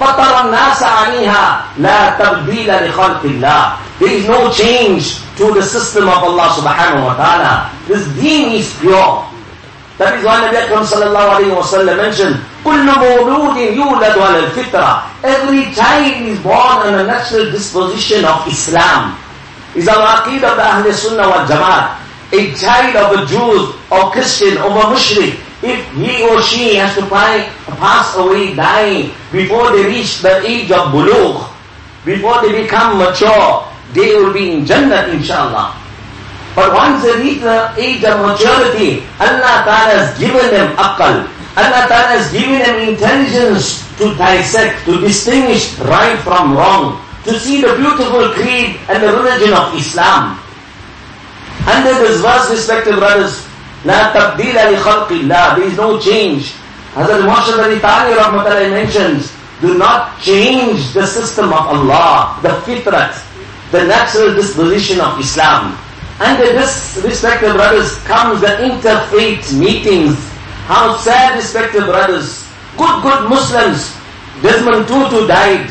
فَطَرَ 0.00 0.48
النَّاسَ 0.50 0.80
عَنِيهَا 0.82 1.78
لَا 1.78 2.16
تَبْدِيلَ 2.18 2.66
لِخَلْقِ 2.66 3.20
اللَّهِ 3.22 3.64
There 4.00 4.10
is 4.10 4.26
no 4.26 4.50
change 4.50 5.20
to 5.36 5.52
the 5.54 5.62
system 5.62 6.08
of 6.08 6.24
Allah 6.24 6.48
subhanahu 6.58 7.04
wa 7.04 7.14
ta'ala. 7.14 7.70
This 7.86 8.08
deen 8.18 8.58
is 8.58 8.74
pure. 8.80 9.22
That 9.98 10.16
is 10.16 10.24
why 10.24 10.40
Nabi 10.40 10.56
Akram 10.56 10.84
sallallahu 10.88 11.44
alayhi 11.44 11.52
wa 11.52 11.60
sallam 11.62 11.96
mentioned, 12.00 12.40
كل 12.64 12.84
مولود 12.84 13.56
يولد 13.56 14.16
على 14.18 14.38
الفطرة 14.38 15.02
Every 15.24 15.74
child 15.74 16.22
is 16.24 16.38
born 16.40 16.88
on 16.88 16.94
a 16.94 17.04
natural 17.04 17.50
disposition 17.50 18.24
of 18.24 18.48
Islam. 18.48 19.16
Is 19.76 19.88
our 19.88 20.00
aqid 20.24 20.42
of 20.42 20.56
the 20.56 20.64
Ahl 20.64 20.92
Sunnah 20.92 21.28
wal 21.28 21.44
Jamaat. 21.46 22.00
A 22.32 22.54
child 22.56 22.96
of 22.96 23.08
a 23.20 23.26
Jew 23.26 23.74
or 23.92 24.10
Christian 24.10 24.56
or 24.58 24.70
a 24.72 24.84
Mushrik, 24.94 25.36
if 25.62 25.80
he 25.92 26.22
or 26.24 26.40
she 26.40 26.76
has 26.76 26.94
to 26.96 27.04
pass 27.06 28.16
away 28.16 28.54
dying 28.54 29.10
before 29.30 29.70
they 29.72 29.84
reach 29.84 30.20
the 30.22 30.40
age 30.46 30.70
of 30.72 30.88
bulugh, 30.96 31.44
before 32.04 32.40
they 32.40 32.62
become 32.62 32.96
mature, 32.98 33.68
they 33.92 34.14
will 34.16 34.32
be 34.32 34.52
in 34.52 34.64
Jannah 34.64 35.08
inshallah. 35.12 35.76
But 36.54 36.74
once 36.74 37.02
they 37.02 37.14
reach 37.22 37.40
the 37.40 37.72
age 37.78 38.02
of 38.04 38.20
maturity, 38.26 39.06
Allah 39.22 39.62
Ta'ala 39.62 39.94
has 40.02 40.18
given 40.18 40.50
them 40.50 40.74
aqal. 40.76 41.24
Allah 41.56 41.82
Ta'ala 41.86 42.18
has 42.18 42.30
given 42.32 42.58
them 42.58 42.88
intelligence 42.90 43.86
to 43.98 44.14
dissect, 44.18 44.84
to 44.86 45.00
distinguish 45.00 45.78
right 45.86 46.18
from 46.20 46.56
wrong, 46.56 46.98
to 47.24 47.38
see 47.38 47.62
the 47.62 47.74
beautiful 47.76 48.34
creed 48.34 48.76
and 48.88 49.02
the 49.02 49.12
religion 49.14 49.54
of 49.54 49.74
Islam. 49.74 50.38
Under 51.70 51.94
this 52.02 52.20
verse, 52.20 52.50
respected 52.50 52.96
brothers, 52.96 53.46
لا 53.84 54.12
تبديل 54.12 54.56
لخلق 54.74 55.08
الله, 55.08 55.56
there 55.56 55.64
is 55.68 55.76
no 55.76 56.00
change. 56.00 56.54
Hazrat 56.94 57.22
Moshe 57.22 57.54
Ali 57.56 57.78
Tani 57.78 58.16
Rahmatullahi 58.16 58.70
mentions, 58.70 59.32
do 59.60 59.78
not 59.78 60.18
change 60.20 60.92
the 60.92 61.06
system 61.06 61.52
of 61.52 61.66
Allah, 61.68 62.38
the 62.42 62.48
fitrat, 62.66 63.14
the 63.70 63.84
natural 63.84 64.34
disposition 64.34 65.00
of 65.00 65.18
Islam. 65.20 65.78
Under 66.19 66.53
this, 66.53 67.01
respected 67.03 67.53
brothers, 67.53 67.99
comes 68.03 68.41
the 68.41 68.47
interfaith 68.47 69.57
meetings 69.57 70.15
how 70.65 70.97
sad, 70.97 71.37
respected 71.37 71.85
brothers. 71.85 72.41
Good, 72.75 73.03
good 73.05 73.29
Muslims. 73.29 73.93
Desmond 74.41 74.89
Tutu 74.89 75.27
died. 75.29 75.69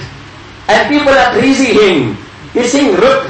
And 0.70 0.82
people 0.86 1.10
are 1.10 1.34
praising 1.34 1.74
him. 1.74 2.16
They 2.54 2.62
sing 2.70 2.94
RIP, 2.94 3.26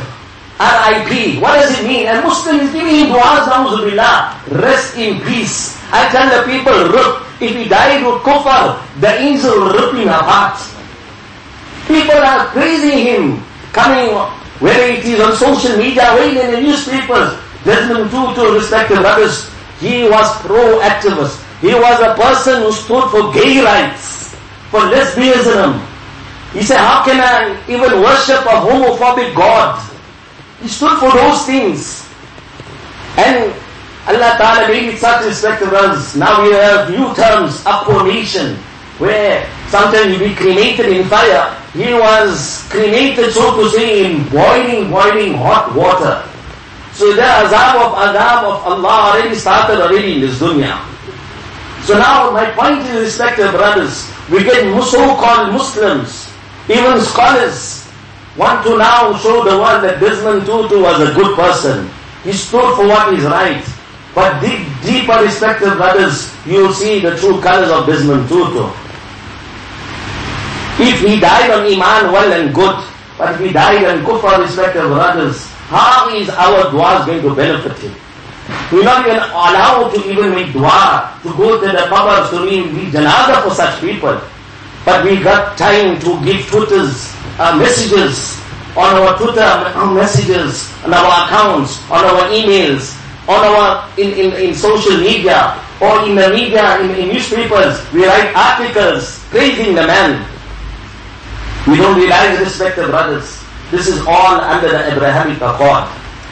R-I-P. 0.61 1.40
What 1.40 1.57
does 1.57 1.81
it 1.81 1.88
mean? 1.88 2.05
And 2.07 2.22
Muslim 2.22 2.61
is 2.61 2.70
giving 2.70 3.09
him 3.09 3.16
du'as, 3.16 3.48
na'uzubillah. 3.48 4.61
Rest 4.61 5.00
in 5.00 5.24
peace. 5.24 5.81
I 5.90 6.05
tell 6.12 6.29
the 6.29 6.44
people, 6.44 6.77
RIP. 6.92 7.24
If 7.40 7.57
he 7.57 7.64
died 7.64 8.05
with 8.05 8.20
kufr, 8.20 8.79
the 9.00 9.12
angel 9.16 9.57
will 9.57 9.72
rip 9.72 9.96
him 9.96 10.09
apart. 10.12 10.61
People 11.88 12.20
are 12.20 12.44
praising 12.53 12.98
him. 13.09 13.42
Coming, 13.72 14.12
whether 14.64 14.88
it 14.88 15.05
is 15.05 15.20
on 15.20 15.37
social 15.37 15.77
media, 15.77 16.09
whether 16.16 16.40
in 16.40 16.50
the 16.57 16.61
newspapers. 16.64 17.37
Desmond 17.68 18.09
Tutu, 18.09 18.57
respected 18.57 18.96
brothers, 18.96 19.53
he 19.79 20.09
was 20.09 20.24
pro-activist. 20.40 21.37
He 21.61 21.77
was 21.77 22.00
a 22.00 22.16
person 22.16 22.62
who 22.64 22.72
stood 22.72 23.05
for 23.12 23.29
gay 23.37 23.61
rights, 23.61 24.33
for 24.72 24.81
lesbianism. 24.88 25.85
He 26.57 26.62
said, 26.62 26.79
how 26.81 27.05
can 27.05 27.20
I 27.20 27.53
even 27.68 28.00
worship 28.00 28.40
a 28.48 28.57
homophobic 28.64 29.37
God? 29.37 29.77
He 30.62 30.68
stood 30.68 30.96
for 30.96 31.12
those 31.12 31.44
things. 31.44 32.09
And 33.20 33.53
Allah 34.09 34.33
Ta'ala 34.40 34.68
made 34.68 34.88
it 34.88 34.98
such 34.98 35.27
respect 35.29 35.61
to 35.61 35.68
us. 35.77 36.16
Now 36.16 36.40
we 36.42 36.53
have 36.53 36.88
new 36.88 37.12
terms, 37.14 37.61
appellation, 37.66 38.57
where 38.96 39.44
sometimes 39.68 40.12
you 40.12 40.18
be 40.18 40.35
cremated 40.35 40.88
in 40.88 41.05
fire. 41.05 41.53
He 41.75 41.93
was 41.93 42.63
cremated, 42.71 43.33
so 43.33 43.59
to 43.59 43.69
say, 43.71 44.07
in 44.07 44.29
boiling, 44.31 44.91
boiling 44.91 45.35
hot 45.35 45.75
water. 45.75 46.23
So 46.95 47.11
the 47.13 47.23
azab 47.23 47.75
of 47.83 47.91
azab 47.99 48.47
of 48.47 48.57
Allah 48.63 49.11
already 49.11 49.35
started 49.35 49.83
already 49.83 50.15
in 50.15 50.21
this 50.23 50.39
dunya. 50.39 50.79
So 51.83 51.99
now 51.99 52.31
my 52.31 52.47
point 52.55 52.87
is, 52.95 53.11
respected 53.11 53.51
brothers, 53.51 54.07
we 54.31 54.45
get 54.45 54.63
so-called 54.87 55.53
Muslims, 55.53 56.31
even 56.71 57.01
scholars, 57.03 57.91
want 58.39 58.63
to 58.65 58.79
now 58.79 59.19
show 59.19 59.43
the 59.43 59.59
world 59.59 59.83
that 59.83 59.99
Desmond 59.99 60.47
Tutu 60.47 60.81
was 60.81 61.01
a 61.03 61.13
good 61.13 61.35
person. 61.35 61.91
He 62.23 62.33
stood 62.33 62.77
for 62.77 62.87
what 62.87 63.13
is 63.15 63.25
right. 63.25 63.63
But 64.15 64.41
deep, 64.41 64.63
deeper 64.87 65.19
respected 65.23 65.75
brothers, 65.75 66.31
you 66.47 66.63
will 66.63 66.73
see 66.73 67.01
the 67.01 67.17
true 67.19 67.41
colors 67.43 67.69
of 67.71 67.87
Desmond 67.87 68.29
Tutu. 68.29 68.71
If 70.85 71.01
he 71.01 71.18
died 71.18 71.51
on 71.51 71.64
Iman, 71.64 72.12
well 72.12 72.31
and 72.33 72.55
good. 72.55 72.77
But 73.16 73.35
if 73.35 73.40
he 73.40 73.53
died 73.53 73.85
on 73.85 74.05
Kufr, 74.05 74.38
respected 74.42 74.83
brothers, 74.83 75.47
how 75.73 76.12
is 76.12 76.29
our 76.29 76.70
dua 76.70 77.05
going 77.07 77.23
to 77.23 77.35
benefit 77.35 77.79
him? 77.79 77.94
We're 78.70 78.85
not 78.85 79.07
even 79.07 79.16
allowed 79.33 79.94
to 79.94 80.01
even 80.11 80.31
make 80.37 80.53
dua, 80.53 81.16
to 81.23 81.31
go 81.37 81.57
to 81.61 81.66
the 81.66 81.88
qabrs, 81.88 82.29
to 82.31 82.44
read 82.44 82.92
janaza 82.92 83.42
for 83.42 83.55
such 83.55 83.81
people. 83.81 84.20
But 84.85 85.05
we 85.05 85.23
got 85.23 85.57
time 85.57 85.99
to 86.01 86.20
give 86.25 86.44
tutors, 86.51 87.09
uh, 87.38 87.57
messages, 87.57 88.37
on 88.77 89.01
our 89.01 89.16
Twitter 89.16 89.49
messages, 89.94 90.68
on 90.85 90.92
our 90.92 91.25
accounts, 91.25 91.79
on 91.90 92.05
our 92.05 92.29
emails, 92.29 92.92
on 93.29 93.40
our 93.40 93.88
in, 93.97 94.11
in, 94.12 94.33
in 94.37 94.55
social 94.55 94.99
media, 94.99 95.57
or 95.81 96.05
in 96.05 96.16
the 96.16 96.29
media, 96.31 96.81
in, 96.81 96.90
in 96.90 97.09
newspapers, 97.09 97.81
we 97.92 98.05
write 98.05 98.35
articles 98.35 99.25
praising 99.31 99.75
the 99.75 99.87
man. 99.87 100.20
We 101.66 101.77
don't 101.77 101.96
realize, 101.96 102.38
respected 102.40 102.88
brothers, 102.88 103.40
this 103.70 103.88
is 103.88 104.00
all 104.07 104.40
under 104.40 104.68
the 104.68 104.92
Abrahamic 104.92 105.40
Accord. 105.40 105.88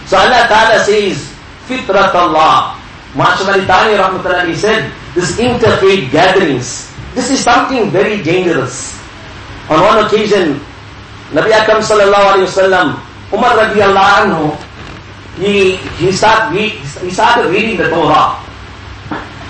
So 0.07 0.16
Allah 0.21 0.45
Ta'ala 0.49 0.85
says, 0.85 1.33
Fitrat 1.66 2.12
Allah. 2.14 2.77
Mashal 3.14 3.49
Tani 3.66 3.97
Rahmatullah 3.97 4.49
said, 4.57 4.92
this 5.14 5.37
interfaith 5.37 6.11
gatherings, 6.11 6.88
this 7.14 7.31
is 7.31 7.40
something 7.45 7.90
very 7.90 8.23
dangerous. 8.23 8.97
On 9.68 9.81
one 9.81 10.05
occasion, 10.05 10.57
Nabi 11.33 11.53
Akram 11.53 11.81
sallallahu 11.85 12.40
alayhi 12.40 12.49
wasallam, 12.49 12.87
Umar 13.33 13.53
radiallahu 13.57 14.16
anhu, 14.25 14.42
he, 15.37 15.77
he, 16.01 16.12
start, 16.12 16.53
he, 16.57 16.71
he 17.05 17.11
started 17.11 17.49
reading 17.51 17.77
the 17.77 17.88
Torah. 17.88 18.37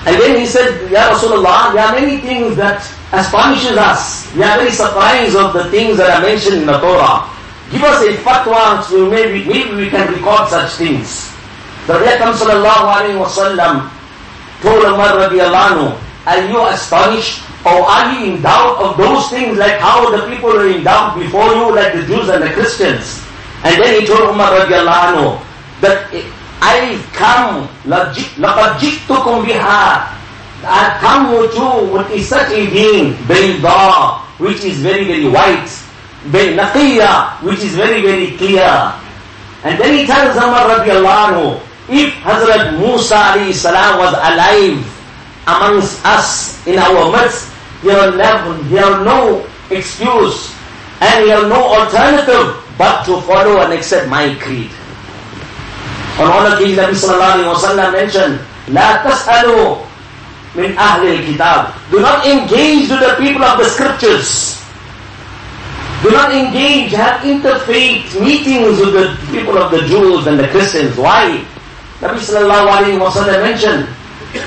And 0.07 0.15
then 0.19 0.39
he 0.39 0.47
said, 0.47 0.91
Ya 0.91 1.11
Rasulullah, 1.15 1.73
there 1.75 1.87
are 1.87 1.95
many 1.95 2.19
things 2.19 2.57
that 2.57 2.83
astonishes 3.12 3.78
us. 3.78 4.34
We 4.36 4.44
are 4.44 4.58
very 4.58 4.72
surprised 4.72 5.36
of 5.36 5.54
the 5.54 5.70
things 5.72 5.98
that 5.98 6.10
are 6.20 6.22
mentioned 6.22 6.62
in 6.62 6.66
the 6.66 6.78
Torah. 6.80 7.28
Give 7.72 7.84
us 7.84 8.04
a 8.04 8.14
fatwa 8.24 8.84
so 8.84 9.10
maybe, 9.10 9.44
maybe 9.48 9.76
we 9.76 9.90
can 9.90 10.12
record 10.14 10.48
such 10.50 10.74
things. 10.76 11.32
The 11.88 11.94
Nabi 12.00 12.36
sallallahu 12.36 12.86
alayhi 13.00 13.16
wasallam 13.20 13.88
told 14.62 14.84
Umar 14.84 15.16
radiallahu 15.24 15.72
anhu, 15.72 15.88
are 16.28 16.42
you 16.52 16.60
astonished 16.68 17.44
or 17.66 17.84
are 17.88 18.12
you 18.12 18.36
in 18.36 18.42
doubt 18.42 18.76
of 18.80 18.98
those 18.98 19.30
things 19.30 19.58
like 19.58 19.80
how 19.80 20.10
the 20.12 20.28
people 20.28 20.50
were 20.52 20.68
in 20.68 20.84
doubt 20.84 21.18
before 21.20 21.48
you, 21.56 21.76
like 21.76 21.94
the 21.94 22.04
Jews 22.08 22.28
and 22.30 22.44
the 22.44 22.52
Christians? 22.52 23.24
And 23.64 23.82
then 23.82 24.00
he 24.02 24.08
told 24.08 24.30
Umar 24.32 24.52
radiallahu 24.52 25.04
anhu 25.16 25.28
that 25.82 26.12
I've 26.62 27.04
come, 27.14 27.68
لَقَدْ 27.86 28.80
جِئْتُكُمْ 28.80 29.46
بِهَا 29.46 30.08
I've 30.64 31.00
come 31.00 31.32
with 31.32 31.54
you 31.56 31.94
with 31.94 32.26
such 32.26 32.52
a 32.52 32.66
being, 32.72 33.14
بَيْضَى, 33.30 34.20
which 34.40 34.64
is 34.64 34.80
very, 34.80 35.06
very 35.06 35.28
white, 35.30 35.70
نَقِيَّة, 36.26 37.44
which 37.44 37.60
is 37.60 37.76
very, 37.76 38.02
very 38.02 38.36
clear. 38.38 38.94
And 39.64 39.80
then 39.80 39.98
he 39.98 40.06
tells 40.06 40.36
Umar 40.36 40.80
radiallahu 40.80 41.24
anhu, 41.30 41.46
if 41.90 42.14
Hazrat 42.26 42.78
Musa 42.78 43.16
alayhi 43.38 43.54
salam 43.54 44.00
was 44.00 44.14
alive 44.14 44.80
amongst 45.48 46.04
us 46.06 46.60
in 46.68 46.78
our 46.78 47.12
midst, 47.12 47.52
he 47.82 47.88
will 47.88 48.14
never, 48.18 48.54
he 48.68 48.76
will 48.76 49.04
no 49.04 49.46
excuse 49.70 50.54
and 51.02 51.26
he 51.26 51.30
will 51.32 51.48
no 51.50 51.62
alternative 51.80 52.58
but 52.78 53.04
to 53.06 53.22
follow 53.22 53.62
and 53.62 53.74
accept 53.74 54.10
my 54.10 54.34
creed. 54.42 54.70
On 56.20 56.30
one 56.30 56.52
occasion, 56.54 56.84
Nabi 56.84 56.98
sallallahu 56.98 57.34
alayhi 57.38 57.50
wa 57.54 57.62
sallam 57.62 57.88
mentioned, 57.94 58.36
لا 58.74 59.02
تسألوا 59.06 59.78
من 60.56 60.78
أهل 60.78 61.04
الكتاب. 61.08 61.92
Do 61.92 62.00
not 62.02 62.26
engage 62.26 62.90
with 62.90 63.00
the 63.00 63.16
people 63.20 63.44
of 63.44 63.58
the 63.60 63.66
scriptures. 63.66 64.58
Do 66.04 66.12
not 66.12 66.32
engage, 66.32 66.92
have 66.94 67.22
interfaith 67.22 68.06
meetings 68.22 68.78
with 68.80 68.94
the 68.94 69.18
people 69.32 69.58
of 69.58 69.72
the 69.72 69.82
Jews 69.88 70.28
and 70.28 70.38
the 70.40 70.48
Christians. 70.50 70.96
Why? 70.96 71.42
Nabi 72.02 72.22
sallallahu 72.22 72.70
alayhi 72.70 73.00
wa 73.02 73.10
sallam 73.10 73.42
mentioned, 73.42 73.90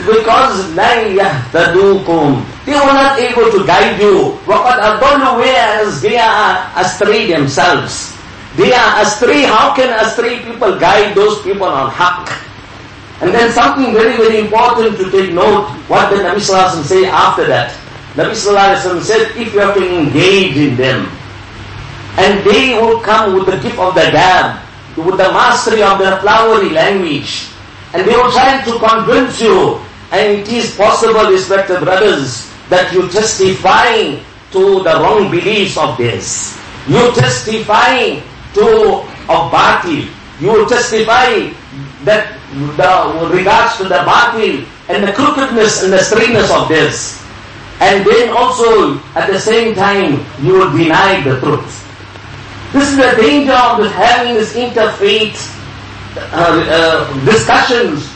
because 0.07 0.71
لَن 0.79 1.19
يَهْتَدُوكُمْ 1.19 2.45
They 2.67 2.75
were 2.75 2.95
not 2.95 3.19
able 3.19 3.51
to 3.51 3.67
guide 3.67 3.99
you. 4.01 4.39
وَقَدْ 4.47 4.79
أَضَلُّوا 4.79 5.39
Whereas 5.43 6.01
they 6.01 6.19
are 6.19 6.71
astray 6.77 7.27
themselves. 7.27 8.15
They 8.57 8.73
are 8.73 9.03
astray. 9.03 9.43
How 9.43 9.75
can 9.75 9.91
astray 10.05 10.41
people 10.47 10.79
guide 10.79 11.15
those 11.17 11.43
people 11.43 11.67
on 11.67 11.91
haqq? 11.91 12.44
And 13.22 13.34
then 13.34 13.52
something 13.52 13.94
very, 13.94 14.18
very 14.18 14.40
important 14.40 14.98
to 14.98 15.10
take 15.12 15.32
note, 15.32 15.72
what 15.88 16.10
did 16.10 16.20
Nabi 16.26 16.44
Sallallahu 16.44 16.84
Alaihi 16.84 16.84
say 16.84 17.06
after 17.06 17.48
that? 17.48 17.72
Nabi 18.20 18.36
Sallallahu 18.36 18.76
Alaihi 18.76 19.02
said, 19.04 19.32
if 19.40 19.54
you 19.54 19.60
have 19.60 19.76
to 19.76 19.84
engage 19.84 20.58
in 20.58 20.76
them, 20.76 21.08
and 22.20 22.44
they 22.44 22.76
will 22.80 23.00
come 23.00 23.36
with 23.36 23.46
the 23.48 23.56
gift 23.60 23.80
of 23.80 23.96
the 23.96 24.08
gab, 24.12 24.60
with 24.98 25.16
the 25.20 25.32
mastery 25.32 25.84
of 25.84 26.00
their 26.00 26.20
flowery 26.20 26.70
language, 26.70 27.48
and 27.94 28.08
they 28.08 28.16
will 28.16 28.32
try 28.32 28.60
to 28.64 28.74
convince 28.80 29.40
you, 29.40 29.80
and 30.12 30.40
it 30.44 30.48
is 30.48 30.76
possible, 30.76 31.32
respected 31.32 31.80
brothers, 31.80 32.52
that 32.70 32.92
you 32.92 33.08
testify 33.10 34.16
to 34.52 34.84
the 34.84 34.94
wrong 35.00 35.32
beliefs 35.32 35.78
of 35.78 35.98
this. 35.98 36.56
You 36.88 37.12
testify 37.16 38.20
to 38.56 38.68
of 39.28 39.52
batil. 39.52 40.08
You 40.40 40.68
testify 40.70 41.52
that 42.04 42.35
the 42.56 43.30
regards 43.32 43.78
to 43.78 43.84
the 43.84 44.02
batil 44.08 44.66
and 44.88 45.04
the 45.04 45.12
crookedness 45.12 45.84
and 45.84 45.92
the 45.92 46.00
strangeness 46.00 46.52
of 46.52 46.68
this. 46.68 47.22
And 47.82 48.06
then 48.08 48.30
also 48.32 48.98
at 49.16 49.28
the 49.28 49.40
same 49.40 49.76
time 49.76 50.24
you 50.42 50.54
will 50.54 50.72
deny 50.72 51.22
the 51.22 51.40
truth. 51.40 51.84
This 52.72 52.92
is 52.92 52.98
the 52.98 53.16
danger 53.22 53.54
of 53.54 53.84
having 53.92 54.36
this 54.36 54.54
interfaith 54.56 55.36
uh, 56.18 56.64
uh, 56.72 57.26
discussions 57.26 58.12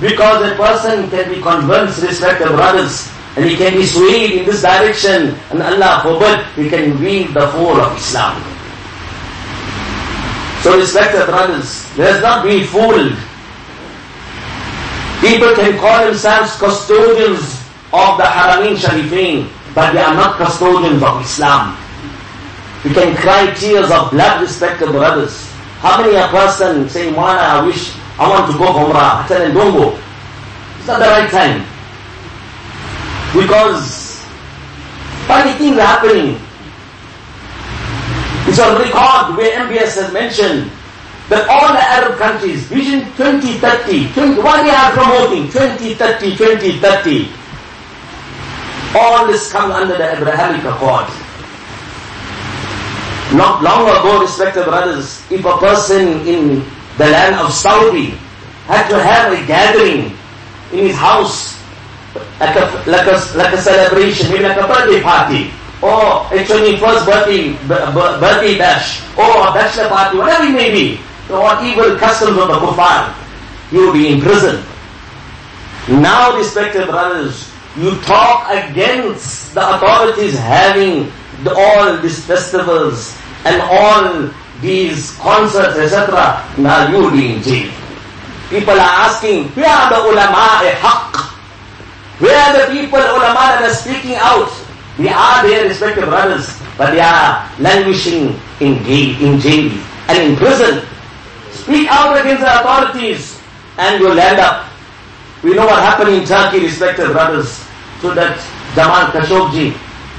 because 0.00 0.50
a 0.50 0.54
person 0.56 1.08
can 1.10 1.28
be 1.32 1.40
convinced, 1.40 2.02
respected 2.02 2.48
brothers, 2.48 3.08
and 3.36 3.44
he 3.44 3.56
can 3.56 3.74
be 3.74 3.84
swayed 3.84 4.32
in 4.32 4.44
this 4.46 4.62
direction, 4.62 5.34
and 5.50 5.62
Allah 5.62 6.00
forbid, 6.02 6.44
he 6.56 6.70
can 6.70 6.98
read 6.98 7.34
the 7.34 7.46
whole 7.46 7.80
of 7.80 7.96
Islam. 7.96 8.40
So 10.62 10.78
respected 10.78 11.26
brothers, 11.26 11.84
let 11.98 12.16
us 12.16 12.22
not 12.22 12.44
be 12.44 12.64
fooled. 12.64 13.12
People 15.20 15.54
can 15.54 15.78
call 15.78 16.04
themselves 16.04 16.56
custodians 16.56 17.60
of 17.92 18.18
the 18.18 18.24
Haramain 18.24 18.76
Sharifain, 18.76 19.48
but 19.74 19.92
they 19.92 20.00
are 20.00 20.14
not 20.14 20.36
custodians 20.36 21.02
of 21.02 21.20
Islam. 21.22 21.76
We 22.84 22.92
can 22.92 23.16
cry 23.16 23.52
tears 23.54 23.90
of 23.90 24.10
blood, 24.10 24.42
respected 24.42 24.90
brothers. 24.90 25.50
How 25.80 26.00
many 26.02 26.16
a 26.16 26.28
person 26.28 26.88
say, 26.88 27.10
Mana, 27.10 27.40
I 27.40 27.66
wish 27.66 27.94
I 28.18 28.28
want 28.28 28.50
to 28.52 28.58
go 28.58 28.66
Umrah. 28.66 29.24
I 29.24 29.28
tell 29.28 29.38
them, 29.40 29.54
don't 29.54 29.72
go. 29.74 29.98
It's 30.78 30.86
not 30.86 30.98
the 30.98 31.06
right 31.06 31.30
time. 31.30 31.64
Because 33.34 34.20
funny 35.26 35.52
things 35.58 35.78
are 35.78 35.86
happening. 35.86 36.38
It's 38.46 38.58
on 38.60 38.78
record 38.78 39.36
where 39.36 39.66
MBS 39.66 39.96
has 39.98 40.12
mentioned 40.12 40.70
that 41.28 41.48
all 41.48 41.72
the 41.72 41.80
Arab 41.80 42.18
countries, 42.18 42.68
Vision 42.68 43.00
2030, 43.16 44.12
20, 44.12 44.42
what 44.42 44.62
they 44.62 44.70
are 44.70 44.92
promoting, 44.92 45.48
2030, 45.48 46.36
2030, 46.36 47.32
all 48.94 49.26
this 49.26 49.50
comes 49.50 49.72
under 49.72 49.96
the 49.96 50.16
Abrahamic 50.16 50.64
Accord. 50.64 51.08
Not 53.32 53.62
long 53.62 53.88
ago, 53.88 54.20
respected 54.20 54.64
brothers, 54.64 55.24
if 55.32 55.44
a 55.44 55.56
person 55.56 56.20
in 56.28 56.62
the 56.98 57.08
land 57.08 57.34
of 57.36 57.52
Saudi 57.52 58.10
had 58.68 58.86
to 58.88 59.02
have 59.02 59.32
a 59.32 59.46
gathering 59.46 60.16
in 60.72 60.86
his 60.86 60.96
house, 60.96 61.58
like 62.38 62.54
a, 62.54 62.84
like 62.86 63.06
a, 63.08 63.16
like 63.36 63.52
a 63.54 63.58
celebration, 63.58 64.30
maybe 64.30 64.44
like 64.44 64.58
a 64.58 64.68
birthday 64.68 65.00
party, 65.02 65.50
or 65.82 66.28
a 66.30 66.44
21st 66.44 67.06
birthday, 67.06 67.52
birthday 67.66 68.58
bash, 68.58 69.02
or 69.16 69.48
a 69.48 69.52
bachelor 69.52 69.88
party, 69.88 70.18
whatever 70.18 70.44
it 70.44 70.52
may 70.52 70.70
be, 70.70 71.00
or 71.30 71.62
evil 71.64 71.96
customs 71.96 72.36
of 72.38 72.48
the 72.48 72.54
kuffar, 72.54 73.14
you 73.72 73.86
will 73.86 73.92
be 73.92 74.08
in 74.12 74.20
prison. 74.20 74.64
Now, 75.88 76.36
respected 76.36 76.86
brothers, 76.86 77.52
you 77.76 78.00
talk 78.02 78.50
against 78.50 79.54
the 79.54 79.76
authorities 79.76 80.38
having 80.38 81.10
the, 81.42 81.54
all 81.56 81.98
these 81.98 82.24
festivals 82.24 83.18
and 83.44 83.60
all 83.62 84.30
these 84.60 85.16
concerts, 85.18 85.76
etc. 85.76 86.44
Now 86.56 86.88
you 86.88 86.98
will 86.98 87.10
be 87.10 87.34
in 87.34 87.42
jail. 87.42 87.72
People 88.48 88.74
are 88.74 88.94
asking, 89.10 89.48
where 89.58 89.68
are 89.68 89.90
the 89.90 90.08
ulama 90.08 90.62
haqq? 90.78 91.30
Where 92.20 92.38
are 92.38 92.66
the 92.66 92.72
people, 92.72 92.98
ulama 92.98 93.58
that 93.58 93.68
are 93.68 93.74
speaking 93.74 94.14
out? 94.16 94.48
They 94.96 95.08
are 95.08 95.42
there, 95.46 95.66
respected 95.68 96.04
brothers, 96.04 96.46
but 96.78 96.92
they 96.92 97.00
are 97.00 97.50
languishing 97.58 98.38
in 98.60 98.78
jail, 98.84 99.20
in 99.20 99.40
jail 99.40 99.72
and 100.08 100.30
in 100.30 100.36
prison. 100.36 100.86
Speak 101.64 101.88
out 101.88 102.12
against 102.20 102.44
the 102.44 102.60
authorities 102.60 103.40
and 103.78 103.98
you'll 103.98 104.18
end 104.20 104.38
up. 104.38 104.68
We 105.42 105.54
know 105.54 105.64
what 105.64 105.80
happened 105.80 106.10
in 106.12 106.24
Turkey, 106.28 106.60
respected 106.60 107.08
brothers, 107.12 107.56
to 108.04 108.12
that 108.12 108.36
Jamal 108.76 109.08
Khashoggi. 109.16 109.72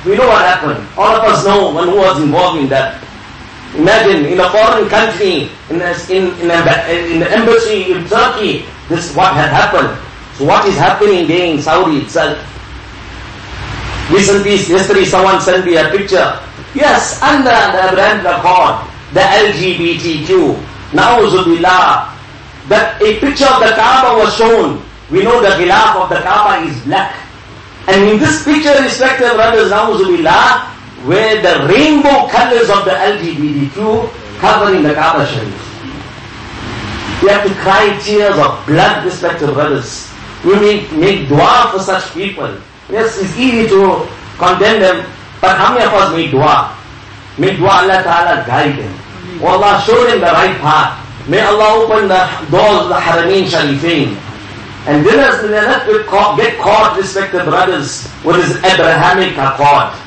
We 0.09 0.17
know 0.17 0.25
what 0.25 0.41
happened. 0.41 0.81
All 0.97 1.13
of 1.13 1.21
us 1.21 1.45
know 1.45 1.69
one 1.69 1.89
who 1.89 1.97
was 1.97 2.17
involved 2.21 2.61
in 2.61 2.69
that. 2.69 2.97
Imagine 3.77 4.25
in 4.25 4.39
a 4.39 4.49
foreign 4.49 4.89
country, 4.89 5.49
in, 5.69 5.81
a, 5.85 5.93
in, 6.09 6.33
in, 6.41 6.49
a, 6.49 6.57
in 7.13 7.19
the 7.21 7.29
embassy 7.29 7.93
in 7.93 8.07
Turkey, 8.09 8.65
this 8.89 9.09
is 9.09 9.15
what 9.15 9.33
had 9.33 9.49
happened. 9.53 9.93
So 10.37 10.45
what 10.45 10.65
is 10.65 10.77
happening 10.77 11.27
there 11.27 11.45
in 11.53 11.61
Saudi 11.61 11.97
itself? 12.01 12.41
Recently, 14.09 14.57
yesterday 14.65 15.05
someone 15.05 15.41
sent 15.41 15.65
me 15.65 15.77
a 15.77 15.89
picture. 15.89 16.39
Yes, 16.73 17.21
under 17.21 17.53
the 17.53 17.93
Abraham 17.93 18.25
Accord, 18.25 18.81
the 19.13 19.21
LGBTQ. 19.21 20.73
Na'uzubillah. 20.91 22.11
That 22.69 22.97
a 23.01 23.19
picture 23.19 23.45
of 23.45 23.59
the 23.61 23.73
Kaaba 23.77 24.17
was 24.17 24.35
shown. 24.35 24.81
We 25.11 25.21
know 25.23 25.41
the 25.41 25.49
Ghilaf 25.53 26.01
of 26.01 26.09
the 26.09 26.17
Kaaba 26.21 26.65
is 26.67 26.81
black. 26.83 27.15
And 27.87 28.09
in 28.09 28.17
this 28.19 28.43
picture, 28.43 28.73
respected 28.81 29.33
brothers, 29.33 29.71
Na'uzubillah, 29.71 30.65
where 31.05 31.37
the 31.41 31.67
rainbow 31.71 32.27
colors 32.27 32.69
of 32.69 32.85
the 32.85 32.91
LGBTQ 32.97 34.09
covering 34.39 34.81
the 34.83 34.93
Kaaba 34.93 35.25
Sharif. 35.25 35.61
We 37.21 37.29
have 37.29 37.47
to 37.47 37.53
cry 37.61 37.97
tears 38.01 38.37
of 38.37 38.65
blood, 38.65 39.05
respected 39.05 39.53
brothers. 39.53 40.11
We 40.43 40.55
make, 40.59 40.91
make 40.93 41.27
dua 41.27 41.69
for 41.71 41.79
such 41.79 42.13
people. 42.13 42.57
Yes, 42.89 43.17
it's 43.21 43.37
easy 43.37 43.67
to 43.69 44.05
condemn 44.37 44.81
them, 44.81 45.05
but 45.41 45.57
how 45.57 45.73
many 45.73 45.85
of 45.85 45.93
us 45.93 46.13
make 46.13 46.31
dua? 46.31 46.75
Make 47.37 47.57
dua 47.57 47.81
Allah 47.81 48.03
Ta'ala 48.03 48.45
guide 48.45 48.77
them. 48.77 48.93
Allah 49.47 49.81
show 49.85 49.97
them 50.05 50.19
the 50.19 50.31
right 50.31 50.57
path. 50.59 51.01
May 51.27 51.41
Allah 51.41 51.83
open 51.85 52.07
the 52.07 52.21
doors 52.51 52.83
of 52.83 52.89
the 52.89 52.99
Haramain 53.01 53.45
Sharifain. 53.49 54.15
And 54.87 55.03
then 55.05 55.17
as 55.17 55.41
they 55.41 55.49
not 55.49 56.37
get 56.37 56.57
caught, 56.59 56.97
respected 56.97 57.45
brothers, 57.45 58.05
with 58.23 58.35
this 58.37 58.57
Abrahamic 58.63 59.33
accord. 59.33 59.97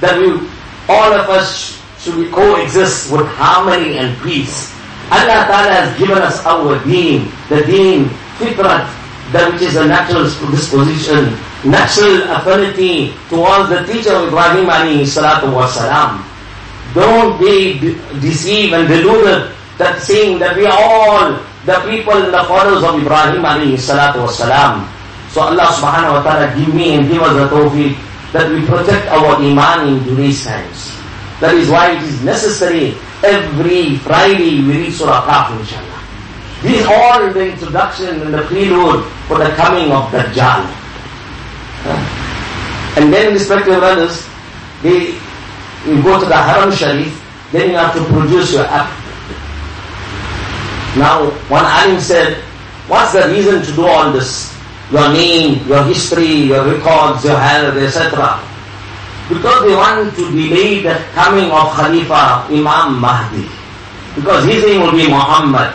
That 0.00 0.18
we, 0.18 0.42
all 0.88 1.12
of 1.14 1.30
us 1.30 1.80
should 2.00 2.16
we 2.16 2.28
coexist 2.30 3.12
with 3.12 3.26
harmony 3.38 3.98
and 3.98 4.18
peace. 4.22 4.74
Allah 5.12 5.46
Ta'ala 5.46 5.70
has 5.70 5.98
given 5.98 6.18
us 6.18 6.44
our 6.44 6.82
deen, 6.84 7.30
the 7.48 7.62
deen, 7.62 8.08
fitrat, 8.40 8.88
that 9.32 9.52
which 9.52 9.62
is 9.62 9.76
a 9.76 9.86
natural 9.86 10.24
disposition, 10.50 11.36
natural 11.62 12.24
affinity 12.34 13.12
towards 13.28 13.68
the 13.68 13.84
teacher 13.86 14.12
of 14.16 14.28
Ibrahim 14.28 14.66
alayhi 14.66 15.06
salatu 15.06 15.52
wasalam. 15.52 16.23
Don't 16.94 17.38
be 17.40 17.78
deceived 18.22 18.72
and 18.72 18.86
deluded 18.88 19.50
that 19.78 20.00
saying 20.00 20.38
that 20.38 20.56
we 20.56 20.64
are 20.66 20.78
all 20.78 21.34
the 21.66 21.76
people 21.90 22.14
and 22.14 22.32
the 22.32 22.44
followers 22.46 22.84
of 22.86 22.94
Ibrahim 23.02 23.42
alayhi 23.42 23.74
salatu 23.74 24.22
wasalam. 24.22 24.86
So 25.34 25.42
Allah 25.42 25.66
subhanahu 25.74 26.14
wa 26.14 26.22
ta'ala 26.22 26.54
give 26.54 26.70
me 26.72 26.94
and 26.94 27.10
give 27.10 27.18
us 27.20 27.34
the 27.34 27.50
tawfiq 27.50 27.98
that 28.30 28.46
we 28.50 28.62
protect 28.66 29.10
our 29.10 29.34
iman 29.42 29.88
in 29.90 30.04
today's 30.06 30.44
times. 30.46 30.94
That 31.42 31.54
is 31.58 31.66
why 31.68 31.98
it 31.98 32.02
is 32.06 32.22
necessary 32.22 32.94
every 33.26 33.98
Friday 33.98 34.62
we 34.62 34.86
read 34.86 34.92
Surah 34.94 35.26
Kahf 35.26 35.58
inshallah. 35.58 36.00
This 36.62 36.80
is 36.80 36.86
all 36.86 37.18
the 37.32 37.50
introduction 37.50 38.22
and 38.22 38.32
the 38.32 38.42
prelude 38.46 39.02
for 39.26 39.38
the 39.42 39.50
coming 39.58 39.90
of 39.90 40.06
Dajjal. 40.14 40.62
And 42.96 43.12
then 43.12 43.34
respective 43.34 43.82
brothers, 43.82 44.22
they 44.82 45.13
you 45.86 46.02
go 46.02 46.18
to 46.20 46.26
the 46.26 46.36
Haram 46.36 46.72
Sharif, 46.72 47.12
then 47.52 47.70
you 47.70 47.76
have 47.76 47.94
to 47.94 48.04
produce 48.04 48.52
your 48.52 48.64
app. 48.66 48.90
Now, 50.96 51.30
one 51.50 51.64
alim 51.64 52.00
said, 52.00 52.38
what's 52.86 53.12
the 53.12 53.26
reason 53.28 53.62
to 53.62 53.72
do 53.74 53.86
all 53.86 54.12
this? 54.12 54.54
Your 54.92 55.12
name, 55.12 55.66
your 55.66 55.82
history, 55.84 56.50
your 56.52 56.64
records, 56.64 57.24
your 57.24 57.38
health, 57.38 57.76
etc. 57.76 58.38
Because 59.28 59.64
they 59.64 59.74
want 59.74 60.14
to 60.14 60.30
delay 60.30 60.82
the 60.82 60.94
coming 61.14 61.50
of 61.50 61.72
Khalifa 61.72 62.46
Imam 62.52 63.00
Mahdi. 63.00 63.48
Because 64.14 64.44
his 64.44 64.62
name 64.64 64.82
will 64.82 64.92
be 64.92 65.08
Muhammad. 65.08 65.74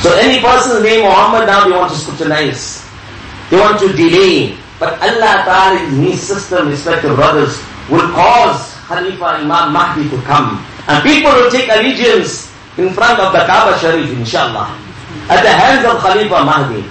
So 0.00 0.12
any 0.16 0.40
person's 0.40 0.82
name 0.84 1.02
Muhammad 1.04 1.46
now 1.46 1.64
they 1.68 1.72
want 1.76 1.90
to 1.92 1.98
scrutinize. 1.98 2.84
They 3.50 3.58
want 3.58 3.78
to 3.80 3.88
delay. 3.92 4.56
But 4.84 5.00
Allah 5.00 5.48
Ta'ala 5.48 5.80
His 5.96 6.20
system, 6.20 6.68
respected 6.68 7.16
brothers, 7.16 7.56
will 7.88 8.04
cause 8.12 8.76
Khalifa 8.84 9.40
Imam 9.40 9.72
Mahdi 9.72 10.12
to 10.12 10.20
come. 10.28 10.60
And 10.84 11.00
people 11.00 11.32
will 11.32 11.48
take 11.48 11.72
allegiance 11.72 12.52
in 12.76 12.92
front 12.92 13.16
of 13.16 13.32
the 13.32 13.48
Kaaba 13.48 13.80
Sharif, 13.80 14.12
inshallah. 14.12 14.68
At 15.32 15.40
the 15.40 15.48
hands 15.48 15.88
of 15.88 16.04
Khalifa 16.04 16.44
Mahdi. 16.44 16.84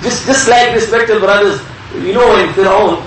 Just, 0.00 0.24
just 0.24 0.48
like 0.48 0.72
respected 0.72 1.20
brothers, 1.20 1.60
you 2.00 2.16
know 2.16 2.32
in 2.40 2.48
Fir'aun, 2.56 3.04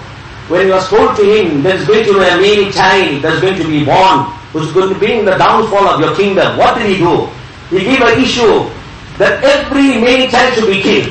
when 0.54 0.68
he 0.68 0.72
was 0.72 0.86
told 0.88 1.18
to 1.18 1.24
him, 1.26 1.64
there's 1.64 1.82
going 1.90 2.06
to 2.06 2.14
be 2.14 2.22
a 2.22 2.38
male 2.38 2.70
child 2.72 3.24
that's 3.26 3.42
going 3.42 3.58
to 3.58 3.66
be 3.66 3.84
born, 3.84 4.30
who's 4.54 4.70
going 4.72 4.94
to 4.94 5.00
bring 5.02 5.26
the 5.26 5.34
downfall 5.34 5.98
of 5.98 6.00
your 6.00 6.14
kingdom. 6.16 6.62
What 6.62 6.78
did 6.78 6.86
he 6.86 7.02
do? 7.02 7.26
He 7.74 7.90
gave 7.90 8.06
an 8.06 8.22
issue 8.22 8.70
that 9.18 9.42
every 9.42 9.98
male 9.98 10.30
child 10.30 10.54
should 10.54 10.70
be 10.70 10.78
killed, 10.78 11.10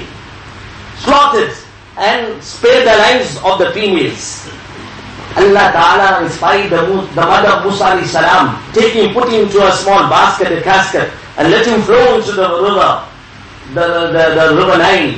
slaughtered 1.03 1.51
and 1.97 2.43
spare 2.43 2.85
the 2.85 2.97
lives 2.99 3.37
of 3.43 3.59
the 3.59 3.71
females. 3.73 4.51
Allah 5.37 5.71
Ta'ala 5.71 6.25
inspired 6.27 6.71
the, 6.71 6.83
the 7.15 7.23
mother 7.23 7.49
of 7.49 7.65
Musa 7.65 7.95
salam, 8.07 8.59
take 8.73 8.95
him, 8.95 9.15
put 9.15 9.29
him 9.31 9.47
into 9.47 9.63
a 9.63 9.71
small 9.73 10.11
basket, 10.11 10.51
a 10.51 10.61
casket, 10.63 11.11
and 11.39 11.51
let 11.51 11.67
him 11.67 11.81
flow 11.83 12.19
into 12.19 12.33
the 12.33 12.49
river, 12.51 13.07
the, 13.75 14.11
the, 14.11 14.25
the 14.35 14.57
river 14.57 14.79
Nile. 14.79 15.15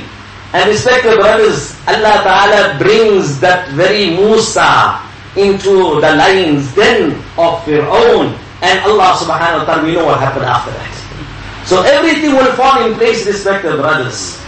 And 0.53 0.69
respected 0.69 1.17
brothers, 1.17 1.73
Allah 1.87 2.21
Ta'ala 2.21 2.77
brings 2.77 3.39
that 3.41 3.69
very 3.73 4.11
Musa 4.13 5.01
into 5.35 5.97
the 5.99 6.13
lines 6.13 6.75
then 6.75 7.17
of 7.41 7.65
Fir'aun. 7.65 8.37
And 8.61 8.79
Allah 8.85 9.17
Subhanahu 9.17 9.59
wa 9.59 9.65
Ta'ala, 9.65 9.83
we 9.83 9.95
know 9.97 10.05
what 10.05 10.19
happened 10.21 10.45
after 10.45 10.69
that. 10.71 10.93
So 11.65 11.81
everything 11.81 12.33
will 12.37 12.53
fall 12.53 12.85
in 12.85 12.93
place, 12.95 13.25
respected 13.25 13.77
brothers. 13.77 14.42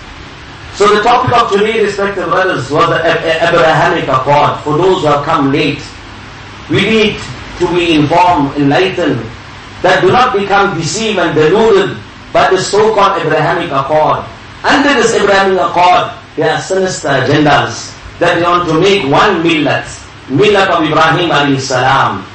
So 0.76 0.94
the 0.94 1.02
topic 1.02 1.32
of 1.32 1.52
today, 1.52 1.84
respected 1.84 2.26
brothers, 2.26 2.70
was 2.70 2.90
the 2.90 3.00
Abrahamic 3.00 4.10
Accord. 4.10 4.60
For 4.60 4.78
those 4.78 5.02
who 5.02 5.08
have 5.08 5.24
come 5.24 5.52
late, 5.52 5.80
we 6.70 6.82
need 6.82 7.16
to 7.60 7.66
be 7.74 7.96
informed, 7.96 8.58
enlightened, 8.58 9.24
that 9.82 10.02
do 10.02 10.12
not 10.12 10.36
become 10.36 10.78
deceived 10.78 11.18
and 11.18 11.34
deluded 11.34 11.98
by 12.34 12.50
the 12.52 12.58
so-called 12.60 13.22
Abrahamic 13.22 13.72
Accord. 13.72 14.26
Under 14.68 14.94
this 15.00 15.14
Abrahamic 15.16 15.64
Accord, 15.64 16.12
there 16.36 16.52
are 16.52 16.62
sinister 16.62 17.08
agendas 17.08 17.96
that 18.20 18.36
they 18.36 18.44
want 18.44 18.68
to 18.68 18.76
make 18.76 19.04
one 19.08 19.40
millat, 19.48 19.88
millat 20.28 20.68
of 20.76 20.84
Ibrahim 20.84 21.30
alayhi 21.32 21.60
salam. 21.60 22.26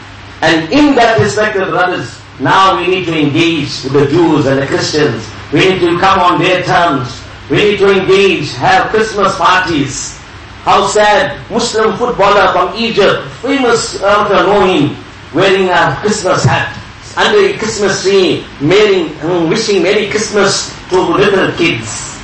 And 0.40 0.72
in 0.72 0.94
that 0.96 1.20
respected 1.20 1.68
brothers, 1.68 2.16
now 2.40 2.81
we 2.81 2.87
need 2.88 3.05
to 3.05 3.12
engage 3.12 3.85
with 3.85 3.92
the 3.92 4.07
Jews 4.09 4.46
and 4.46 4.62
the 4.62 4.66
Christians. 4.66 5.29
We 5.53 5.61
need 5.61 5.81
to 5.81 5.98
come 6.00 6.20
on 6.20 6.40
their 6.40 6.62
terms. 6.64 7.20
We 7.51 7.57
need 7.75 7.79
to 7.83 7.91
engage, 7.91 8.55
have 8.63 8.95
Christmas 8.95 9.35
parties. 9.35 10.17
How 10.63 10.87
sad, 10.87 11.35
Muslim 11.51 11.99
footballer 11.99 12.53
from 12.55 12.79
Egypt, 12.79 13.27
famous, 13.43 14.01
I 14.01 14.29
don't 14.29 14.47
know 14.47 14.63
him, 14.71 14.95
wearing 15.35 15.67
a 15.69 15.99
Christmas 15.99 16.45
hat, 16.47 16.71
under 17.19 17.43
a 17.43 17.59
Christmas 17.59 18.03
tree, 18.07 18.47
mailing, 18.63 19.11
wishing 19.51 19.83
Merry 19.83 20.09
Christmas 20.11 20.71
to 20.91 21.01
little 21.01 21.51
kids. 21.59 22.15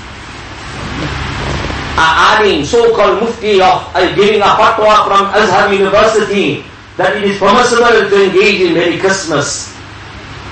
Adding 1.99 2.65
so-called 2.65 3.23
mufti 3.23 3.59
of 3.61 3.91
uh, 3.97 4.15
giving 4.15 4.41
a 4.43 4.53
fatwa 4.55 5.09
from 5.09 5.27
Azhar 5.35 5.73
University 5.73 6.63
that 6.97 7.17
it 7.17 7.25
is 7.25 7.39
permissible 7.39 7.89
to 7.89 8.17
engage 8.31 8.61
in 8.61 8.75
Merry 8.75 8.99
Christmas. 8.99 9.76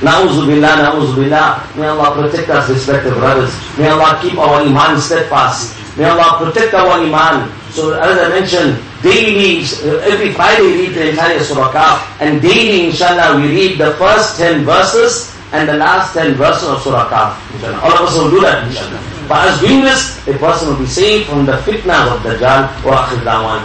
Na'uzubillah, 0.04 0.84
na'uzubillah. 0.84 1.76
May 1.80 1.88
Allah 1.88 2.12
protect 2.12 2.52
us, 2.52 2.68
respected 2.68 3.16
brothers. 3.16 3.56
May 3.80 3.88
Allah 3.88 4.20
keep 4.20 4.36
our 4.36 4.60
iman 4.60 5.00
steadfast. 5.00 5.72
May 5.96 6.04
Allah 6.04 6.36
protect 6.44 6.74
our 6.76 7.00
iman. 7.00 7.48
So 7.72 7.96
as 7.96 8.18
I 8.20 8.28
mentioned, 8.28 8.76
daily, 9.00 9.64
uh, 9.64 10.04
every 10.04 10.36
Friday 10.36 10.62
we 10.62 10.72
read 10.86 10.92
the 10.94 11.04
entire 11.10 11.40
Surah 11.40 11.72
Kahf. 11.72 12.04
And 12.20 12.42
daily, 12.44 12.92
inshallah, 12.92 13.40
we 13.40 13.48
read 13.48 13.78
the 13.80 13.96
first 13.96 14.36
10 14.36 14.64
verses 14.68 15.32
and 15.56 15.68
the 15.68 15.80
last 15.80 16.12
10 16.12 16.34
verses 16.34 16.68
of 16.68 16.82
Surah 16.82 17.08
Kahf. 17.08 17.32
All 17.82 17.94
of 17.96 18.04
us 18.10 18.14
will 18.18 18.30
do 18.30 18.40
that, 18.44 18.68
inshallah. 18.68 19.00
By 19.28 19.48
us 19.48 19.56
doing 19.60 19.80
this, 19.80 20.20
a 20.28 20.36
person 20.36 20.68
will 20.68 20.78
be 20.78 20.86
saved 20.86 21.30
from 21.30 21.46
the 21.46 21.56
fitna 21.64 22.12
of 22.12 22.20
Dajjal. 22.20 22.68
Wa 22.84 23.08
akhir 23.08 23.24
da'wan, 23.24 23.64